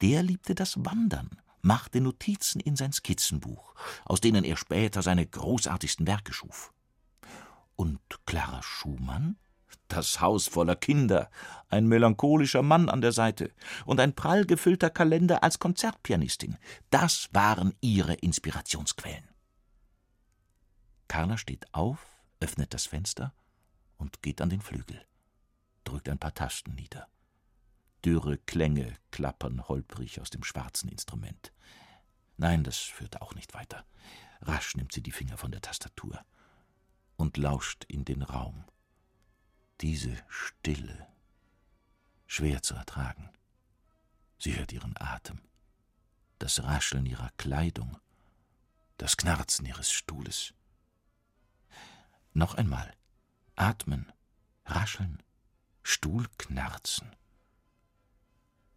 der 0.00 0.22
liebte 0.22 0.54
das 0.54 0.82
Wandern, 0.82 1.28
machte 1.60 2.00
Notizen 2.00 2.60
in 2.60 2.76
sein 2.76 2.94
Skizzenbuch, 2.94 3.74
aus 4.06 4.22
denen 4.22 4.44
er 4.44 4.56
später 4.56 5.02
seine 5.02 5.26
großartigsten 5.26 6.06
Werke 6.06 6.32
schuf. 6.32 6.72
Und 7.76 8.00
Clara 8.24 8.62
Schumann? 8.62 9.36
Das 9.90 10.20
Haus 10.20 10.46
voller 10.46 10.76
Kinder, 10.76 11.30
ein 11.68 11.88
melancholischer 11.88 12.62
Mann 12.62 12.88
an 12.88 13.00
der 13.00 13.10
Seite 13.10 13.52
und 13.84 13.98
ein 13.98 14.14
prall 14.14 14.46
gefüllter 14.46 14.88
Kalender 14.88 15.42
als 15.42 15.58
Konzertpianistin, 15.58 16.56
das 16.90 17.28
waren 17.32 17.74
ihre 17.80 18.14
Inspirationsquellen. 18.14 19.28
Carla 21.08 21.36
steht 21.36 21.66
auf, 21.74 22.06
öffnet 22.38 22.72
das 22.72 22.86
Fenster 22.86 23.34
und 23.98 24.22
geht 24.22 24.40
an 24.40 24.48
den 24.48 24.60
Flügel, 24.60 25.04
drückt 25.82 26.08
ein 26.08 26.20
paar 26.20 26.34
Tasten 26.34 26.76
nieder. 26.76 27.08
Dürre 28.04 28.38
Klänge 28.38 28.96
klappern 29.10 29.66
holprig 29.66 30.20
aus 30.20 30.30
dem 30.30 30.44
schwarzen 30.44 30.88
Instrument. 30.88 31.52
Nein, 32.36 32.62
das 32.62 32.78
führt 32.78 33.20
auch 33.20 33.34
nicht 33.34 33.54
weiter. 33.54 33.84
Rasch 34.40 34.76
nimmt 34.76 34.92
sie 34.92 35.02
die 35.02 35.10
Finger 35.10 35.36
von 35.36 35.50
der 35.50 35.60
Tastatur 35.60 36.24
und 37.16 37.36
lauscht 37.36 37.84
in 37.88 38.04
den 38.04 38.22
Raum. 38.22 38.64
Diese 39.80 40.14
Stille, 40.28 41.06
schwer 42.26 42.62
zu 42.62 42.74
ertragen. 42.74 43.30
Sie 44.38 44.54
hört 44.58 44.72
ihren 44.72 44.94
Atem, 45.00 45.40
das 46.38 46.62
Rascheln 46.62 47.06
ihrer 47.06 47.30
Kleidung, 47.38 47.98
das 48.98 49.16
Knarzen 49.16 49.64
ihres 49.64 49.90
Stuhles. 49.90 50.52
Noch 52.34 52.56
einmal. 52.56 52.92
Atmen, 53.56 54.12
rascheln, 54.66 55.22
Stuhl 55.82 56.26
knarzen. 56.36 57.16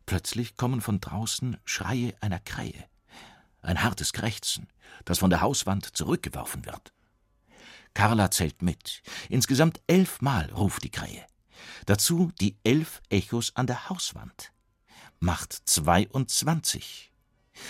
Plötzlich 0.05 0.55
kommen 0.55 0.79
von 0.79 1.01
draußen 1.01 1.57
Schreie 1.65 2.15
einer 2.21 2.39
Krähe, 2.39 2.89
ein 3.61 3.83
hartes 3.83 4.13
Krächzen, 4.13 4.69
das 5.03 5.19
von 5.19 5.29
der 5.29 5.41
Hauswand 5.41 5.85
zurückgeworfen 5.97 6.65
wird. 6.65 6.93
Carla 7.93 8.31
zählt 8.31 8.61
mit. 8.61 9.03
Insgesamt 9.29 9.81
elfmal 9.87 10.51
ruft 10.51 10.83
die 10.83 10.91
Krähe. 10.91 11.25
Dazu 11.85 12.31
die 12.39 12.57
elf 12.63 13.01
Echos 13.09 13.55
an 13.55 13.67
der 13.67 13.89
Hauswand. 13.89 14.51
Macht 15.19 15.53
22. 15.53 17.11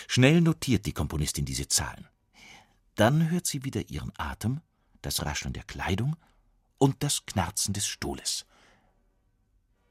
Schnell 0.07 0.41
notiert 0.41 0.85
die 0.85 0.93
Komponistin 0.93 1.45
diese 1.45 1.67
Zahlen. 1.67 2.07
Dann 2.95 3.29
hört 3.29 3.45
sie 3.45 3.63
wieder 3.63 3.89
ihren 3.89 4.11
Atem, 4.17 4.61
das 5.01 5.25
Rascheln 5.25 5.53
der 5.53 5.63
Kleidung 5.63 6.15
und 6.77 7.03
das 7.03 7.25
Knarzen 7.25 7.73
des 7.73 7.85
Stuhles. 7.87 8.45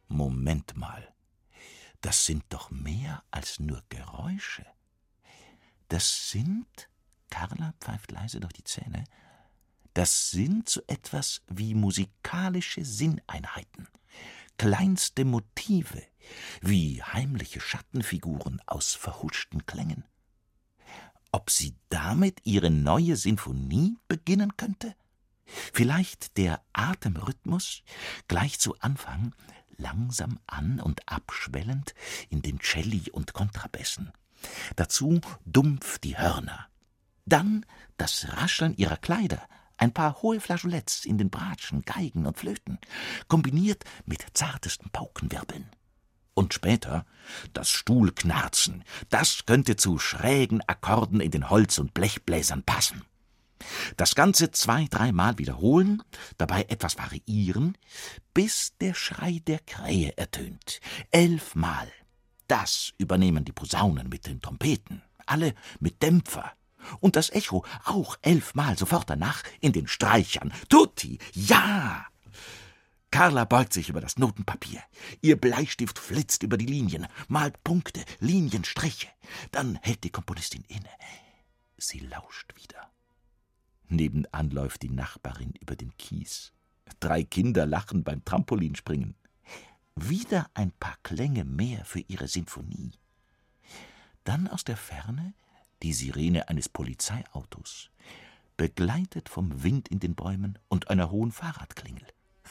Moment 0.09 0.77
mal. 0.77 1.13
Das 2.01 2.27
sind 2.27 2.45
doch 2.49 2.71
mehr 2.71 3.23
als 3.31 3.61
nur 3.61 3.83
Geräusche. 3.89 4.67
Das 5.89 6.31
sind, 6.31 6.89
Carla 7.31 7.75
pfeift 7.81 8.11
leise 8.11 8.41
durch 8.41 8.53
die 8.53 8.65
Zähne, 8.65 9.05
das 9.95 10.31
sind 10.31 10.69
so 10.69 10.81
etwas 10.87 11.43
wie 11.49 11.75
musikalische 11.75 12.85
Sinneinheiten, 12.85 13.89
kleinste 14.59 15.25
Motive, 15.25 16.03
wie 16.61 17.03
heimliche 17.03 17.61
Schattenfiguren 17.61 18.61
aus 18.67 18.95
verhuschten 18.95 19.67
Klängen. 19.67 20.05
Ob 21.31 21.51
sie 21.51 21.75
damit 21.89 22.41
ihre 22.45 22.71
neue 22.71 23.17
Sinfonie 23.17 23.97
beginnen 24.09 24.57
könnte? 24.57 24.95
Vielleicht 25.47 26.37
der 26.37 26.63
Atemrhythmus 26.73 27.83
gleich 28.29 28.59
zu 28.61 28.79
Anfang 28.81 29.35
langsam 29.77 30.39
an 30.47 30.81
und 30.81 31.09
abschwellend 31.09 31.95
in 32.29 32.43
den 32.43 32.61
Celli 32.61 33.11
und 33.11 33.33
Kontrabässen. 33.33 34.13
Dazu 34.77 35.21
dumpf 35.45 35.99
die 35.99 36.17
Hörner. 36.17 36.69
Dann 37.27 37.65
das 37.97 38.29
Rascheln 38.37 38.77
ihrer 38.77 38.97
Kleider, 38.97 39.47
ein 39.83 39.93
paar 39.93 40.23
hohe 40.23 40.39
Flageoletts 40.41 41.05
in 41.05 41.19
den 41.19 41.29
Bratschen, 41.29 41.83
Geigen 41.83 42.25
und 42.25 42.39
Flöten, 42.39 42.79
kombiniert 43.27 43.85
mit 44.07 44.25
zartesten 44.33 44.91
Paukenwirbeln. 44.91 45.67
Und 46.35 46.55
später 46.55 47.05
das 47.53 47.69
Stuhlknarzen, 47.69 48.85
das 49.11 49.45
könnte 49.45 49.75
zu 49.75 49.99
schrägen 49.99 50.63
Akkorden 50.69 51.21
in 51.21 51.33
den 51.33 51.51
Holz- 51.51 51.79
und 51.79 51.95
Blechbläsern 51.95 52.63
passen. 52.63 53.03
Das 53.97 54.15
Ganze 54.15 54.53
zwei, 54.53 54.87
dreimal 54.89 55.39
wiederholen, 55.39 56.03
dabei 56.39 56.63
etwas 56.69 56.97
variieren, 56.97 57.77
bis 58.35 58.77
der 58.81 58.95
Schrei 58.95 59.41
der 59.49 59.59
Krähe 59.59 60.17
ertönt. 60.17 60.81
Elfmal. 61.11 61.91
Das 62.47 62.93
übernehmen 62.99 63.45
die 63.45 63.53
Posaunen 63.53 64.09
mit 64.09 64.27
den 64.27 64.41
Trompeten, 64.41 65.03
alle 65.27 65.55
mit 65.81 66.03
Dämpfer. 66.03 66.53
Und 67.01 67.17
das 67.17 67.31
Echo 67.31 67.65
auch 67.85 68.17
elfmal 68.23 68.77
sofort 68.79 69.09
danach 69.11 69.43
in 69.61 69.73
den 69.73 69.87
Streichern. 69.87 70.53
Tutti, 70.69 71.19
ja! 71.33 72.07
Carla 73.11 73.45
beugt 73.45 73.75
sich 73.75 73.91
über 73.91 74.01
das 74.01 74.17
Notenpapier. 74.19 74.83
Ihr 75.21 75.37
Bleistift 75.37 75.99
flitzt 75.99 76.43
über 76.43 76.57
die 76.57 76.67
Linien, 76.67 77.07
malt 77.29 77.63
Punkte, 77.63 78.03
Linienstriche. 78.21 79.09
Dann 79.51 79.79
hält 79.83 80.03
die 80.05 80.11
Komponistin 80.11 80.65
inne. 80.67 80.89
Sie 81.77 81.99
lauscht 81.99 82.55
wieder. 82.57 82.91
Nebenan 83.89 84.51
läuft 84.51 84.83
die 84.83 84.89
Nachbarin 84.89 85.53
über 85.61 85.77
den 85.77 85.95
Kies. 85.99 86.53
Drei 87.01 87.23
Kinder 87.23 87.67
lachen 87.67 88.03
beim 88.03 88.25
Trampolinspringen. 88.25 89.15
Wieder 89.95 90.49
ein 90.55 90.73
paar 90.73 90.97
Klänge 91.03 91.45
mehr 91.45 91.85
für 91.85 92.01
ihre 92.01 92.29
Sinfonie. 92.29 92.93
Dann 94.25 94.49
aus 94.49 94.65
der 94.65 94.79
Ferne 94.79 95.35
die 95.83 95.93
Sirene 95.93 96.49
eines 96.49 96.69
Polizeiautos, 96.69 97.91
begleitet 98.57 99.29
vom 99.29 99.63
Wind 99.63 99.89
in 99.89 100.01
den 100.01 100.15
Bäumen 100.15 100.59
und 100.69 100.89
einer 100.89 101.11
hohen 101.11 101.33
Fahrradklingel. 101.33 102.07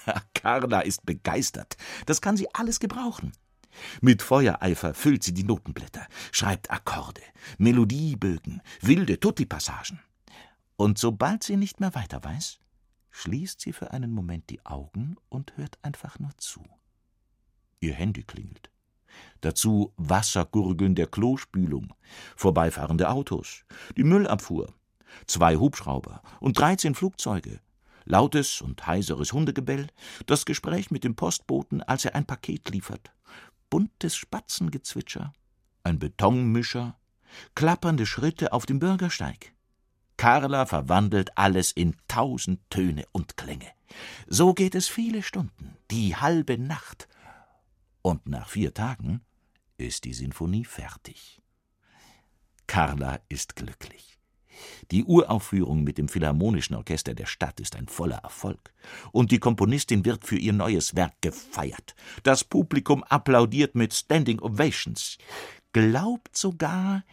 Carla 0.33 0.81
ist 0.81 1.05
begeistert. 1.05 1.77
Das 2.05 2.21
kann 2.21 2.37
sie 2.37 2.53
alles 2.53 2.79
gebrauchen. 2.79 3.33
Mit 4.01 4.21
Feuereifer 4.21 4.93
füllt 4.93 5.23
sie 5.23 5.33
die 5.33 5.45
Notenblätter, 5.45 6.05
schreibt 6.31 6.71
Akkorde, 6.71 7.21
Melodiebögen, 7.57 8.61
wilde 8.81 9.19
Tutti-Passagen. 9.19 9.99
Und 10.75 10.97
sobald 10.97 11.43
sie 11.43 11.57
nicht 11.57 11.79
mehr 11.79 11.95
weiter 11.95 12.23
weiß, 12.23 12.59
schließt 13.11 13.61
sie 13.61 13.71
für 13.71 13.91
einen 13.91 14.11
Moment 14.11 14.49
die 14.49 14.65
Augen 14.65 15.15
und 15.29 15.55
hört 15.57 15.77
einfach 15.83 16.19
nur 16.19 16.35
zu. 16.37 16.65
Ihr 17.79 17.93
Handy 17.93 18.23
klingelt. 18.23 18.69
Dazu 19.41 19.93
Wassergurgeln 19.97 20.95
der 20.95 21.07
Klospülung, 21.07 21.93
vorbeifahrende 22.35 23.09
Autos, 23.09 23.63
die 23.97 24.03
Müllabfuhr, 24.03 24.73
zwei 25.25 25.55
Hubschrauber 25.55 26.21
und 26.39 26.59
dreizehn 26.59 26.95
Flugzeuge, 26.95 27.59
lautes 28.05 28.61
und 28.61 28.85
heiseres 28.85 29.33
Hundegebell, 29.33 29.87
das 30.25 30.45
Gespräch 30.45 30.91
mit 30.91 31.03
dem 31.03 31.15
Postboten, 31.15 31.81
als 31.81 32.05
er 32.05 32.15
ein 32.15 32.25
Paket 32.25 32.69
liefert, 32.69 33.11
buntes 33.69 34.15
Spatzengezwitscher, 34.15 35.33
ein 35.83 35.97
Betonmischer, 35.97 36.97
klappernde 37.55 38.05
Schritte 38.05 38.53
auf 38.53 38.65
dem 38.65 38.79
Bürgersteig. 38.79 39.53
Carla 40.17 40.67
verwandelt 40.67 41.35
alles 41.35 41.71
in 41.71 41.95
tausend 42.07 42.59
Töne 42.69 43.05
und 43.11 43.37
Klänge. 43.37 43.71
So 44.27 44.53
geht 44.53 44.75
es 44.75 44.87
viele 44.87 45.23
Stunden, 45.23 45.77
die 45.89 46.15
halbe 46.15 46.57
Nacht. 46.59 47.07
Und 48.01 48.27
nach 48.27 48.49
vier 48.49 48.73
Tagen 48.73 49.21
ist 49.77 50.05
die 50.05 50.13
Sinfonie 50.13 50.65
fertig. 50.65 51.41
Carla 52.67 53.19
ist 53.29 53.55
glücklich. 53.55 54.17
Die 54.91 55.03
Uraufführung 55.03 55.83
mit 55.83 55.97
dem 55.97 56.07
Philharmonischen 56.07 56.75
Orchester 56.75 57.13
der 57.13 57.25
Stadt 57.25 57.59
ist 57.59 57.75
ein 57.75 57.87
voller 57.87 58.17
Erfolg. 58.17 58.73
Und 59.11 59.31
die 59.31 59.39
Komponistin 59.39 60.05
wird 60.05 60.25
für 60.25 60.37
ihr 60.37 60.53
neues 60.53 60.95
Werk 60.95 61.21
gefeiert. 61.21 61.95
Das 62.23 62.43
Publikum 62.43 63.03
applaudiert 63.03 63.75
mit 63.75 63.93
Standing 63.93 64.39
Ovations. 64.39 65.17
Glaubt 65.73 66.35
sogar 66.35 67.03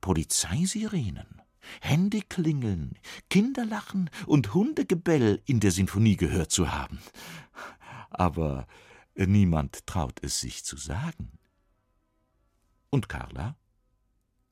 Polizeisirenen, 0.00 1.42
Handyklingeln, 1.80 2.98
Kinderlachen 3.28 4.10
und 4.26 4.54
Hundegebell 4.54 5.42
in 5.46 5.60
der 5.60 5.72
Sinfonie 5.72 6.16
gehört 6.16 6.52
zu 6.52 6.72
haben. 6.72 7.00
Aber 8.10 8.66
niemand 9.24 9.86
traut 9.86 10.22
es 10.22 10.40
sich 10.40 10.64
zu 10.64 10.76
sagen. 10.76 11.38
Und 12.90 13.08
Carla? 13.08 13.56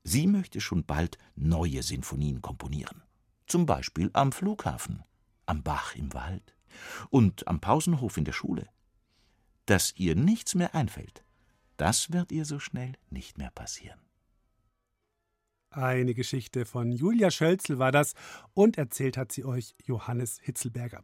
Sie 0.03 0.27
möchte 0.27 0.61
schon 0.61 0.85
bald 0.85 1.19
neue 1.35 1.83
Sinfonien 1.83 2.43
komponieren. 2.43 3.03
Zum 3.47 3.67
Beispiel 3.67 4.11
am 4.13 4.33
Flughafen, 4.33 5.03
am 5.47 5.63
Bach 5.63 5.95
im 5.95 6.13
Wald 6.15 6.57
und 7.11 7.47
am 7.47 7.61
Pausenhof 7.61 8.17
in 8.17 8.25
der 8.25 8.33
Schule. 8.33 8.69
Dass 9.67 9.95
ihr 9.97 10.15
nichts 10.15 10.55
mehr 10.55 10.75
einfällt, 10.75 11.25
das 11.77 12.13
wird 12.13 12.33
ihr 12.33 12.45
so 12.45 12.59
schnell 12.59 12.93
nicht 13.11 13.39
mehr 13.39 13.51
passieren. 13.51 14.01
Eine 15.71 16.15
Geschichte 16.15 16.67
von 16.67 16.93
Julia 16.93 17.33
Schölzel 17.33 17.79
war 17.79 17.91
das 17.91 18.15
und 18.53 18.79
erzählt 18.79 19.17
hat 19.17 19.33
sie 19.33 19.45
euch 19.45 19.75
Johannes 19.85 20.39
Hitzelberger. 20.41 21.03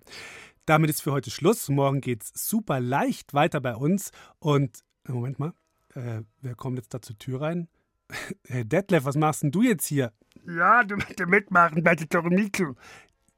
Damit 0.71 0.89
ist 0.89 1.03
für 1.03 1.11
heute 1.11 1.33
Schluss. 1.33 1.68
Morgen 1.68 2.01
geht's 2.01 2.31
super 2.33 2.79
leicht 2.79 3.35
weiter 3.35 3.61
bei 3.61 3.75
uns. 3.75 4.12
Und 4.39 4.85
äh, 5.09 5.11
Moment 5.11 5.41
mal, 5.41 5.53
äh, 5.97 6.23
wer 6.43 6.55
kommt 6.55 6.79
jetzt 6.79 6.95
da 6.95 7.03
zur 7.03 7.18
Tür 7.18 7.41
rein? 7.41 7.66
Herr 8.47 8.62
Detlef, 8.62 9.05
was 9.05 9.16
machst 9.16 9.43
denn 9.43 9.51
du 9.51 9.62
jetzt 9.62 9.85
hier? 9.87 10.12
Ja, 10.47 10.85
du 10.85 10.95
musst 10.95 11.18
mitmachen 11.27 11.83
bei 11.83 11.97
der 11.97 12.09
Toromiku. 12.09 12.75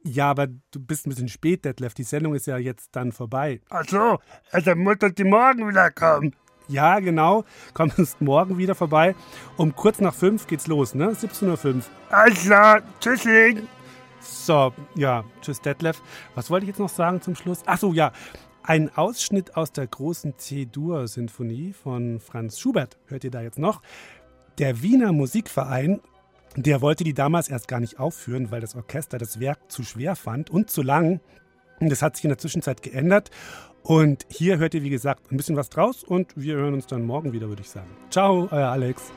Ja, 0.05 0.28
aber 0.28 0.49
du 0.49 0.78
bist 0.78 1.07
ein 1.07 1.09
bisschen 1.09 1.28
spät, 1.28 1.64
Detlef. 1.64 1.95
Die 1.95 2.03
Sendung 2.03 2.35
ist 2.35 2.47
ja 2.47 2.59
jetzt 2.59 2.95
dann 2.95 3.12
vorbei. 3.12 3.62
Ach 3.70 3.89
so, 3.89 4.18
also 4.51 4.74
muss 4.74 4.99
die 5.16 5.24
morgen 5.24 5.66
wieder 5.66 5.91
kommen. 5.91 6.37
Ja, 6.68 7.01
genau. 7.01 7.47
Kommst 7.72 8.20
morgen 8.20 8.59
wieder 8.59 8.74
vorbei. 8.74 9.14
Um 9.57 9.74
kurz 9.74 10.01
nach 10.01 10.14
fünf 10.14 10.47
geht's 10.49 10.66
los, 10.66 10.95
ne? 10.95 11.12
17.05 11.12 11.76
Uhr. 11.76 11.83
Alles 12.11 12.43
klar. 12.43 12.83
Tschüssing. 13.01 13.66
So, 14.22 14.72
ja, 14.94 15.24
tschüss 15.40 15.60
Detlef. 15.60 16.00
Was 16.34 16.50
wollte 16.50 16.64
ich 16.64 16.68
jetzt 16.68 16.78
noch 16.78 16.88
sagen 16.88 17.20
zum 17.20 17.34
Schluss? 17.34 17.62
Ach 17.66 17.78
so, 17.78 17.92
ja. 17.92 18.12
Ein 18.64 18.96
Ausschnitt 18.96 19.56
aus 19.56 19.72
der 19.72 19.88
großen 19.88 20.38
C-Dur-Sinfonie 20.38 21.72
von 21.72 22.20
Franz 22.20 22.60
Schubert 22.60 22.96
hört 23.06 23.24
ihr 23.24 23.32
da 23.32 23.42
jetzt 23.42 23.58
noch. 23.58 23.82
Der 24.58 24.82
Wiener 24.82 25.12
Musikverein, 25.12 26.00
der 26.54 26.80
wollte 26.80 27.02
die 27.02 27.14
damals 27.14 27.48
erst 27.48 27.66
gar 27.66 27.80
nicht 27.80 27.98
aufführen, 27.98 28.52
weil 28.52 28.60
das 28.60 28.76
Orchester 28.76 29.18
das 29.18 29.40
Werk 29.40 29.72
zu 29.72 29.82
schwer 29.82 30.14
fand 30.14 30.48
und 30.48 30.70
zu 30.70 30.82
lang. 30.82 31.20
Und 31.80 31.90
das 31.90 32.02
hat 32.02 32.14
sich 32.14 32.24
in 32.24 32.28
der 32.28 32.38
Zwischenzeit 32.38 32.82
geändert. 32.82 33.30
Und 33.82 34.26
hier 34.28 34.58
hört 34.58 34.74
ihr, 34.74 34.84
wie 34.84 34.90
gesagt, 34.90 35.32
ein 35.32 35.36
bisschen 35.36 35.56
was 35.56 35.68
draus 35.68 36.04
und 36.04 36.32
wir 36.36 36.54
hören 36.54 36.74
uns 36.74 36.86
dann 36.86 37.02
morgen 37.02 37.32
wieder, 37.32 37.48
würde 37.48 37.62
ich 37.62 37.70
sagen. 37.70 37.90
Ciao, 38.10 38.46
euer 38.52 38.68
Alex. 38.68 39.10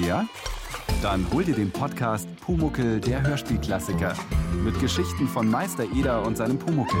Mehr? 0.00 0.26
Dann 1.02 1.26
hol 1.32 1.44
dir 1.44 1.54
den 1.54 1.70
Podcast 1.70 2.28
Pumuckel, 2.40 3.00
der 3.00 3.22
Hörspielklassiker. 3.22 4.14
Mit 4.64 4.78
Geschichten 4.80 5.26
von 5.28 5.48
Meister 5.48 5.84
Eder 5.94 6.24
und 6.24 6.36
seinem 6.36 6.58
Pumuckel. 6.58 7.00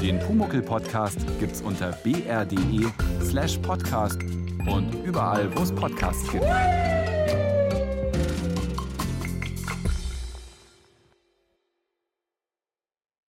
Den 0.00 0.18
Pumuckel-Podcast 0.18 1.18
gibt's 1.40 1.62
unter 1.62 1.92
br.de 1.92 2.86
slash 3.22 3.58
podcast 3.58 4.20
und 4.66 4.94
überall, 5.04 5.54
wo 5.56 5.62
es 5.62 5.72
Podcasts 5.72 6.30
gibt. 6.30 6.44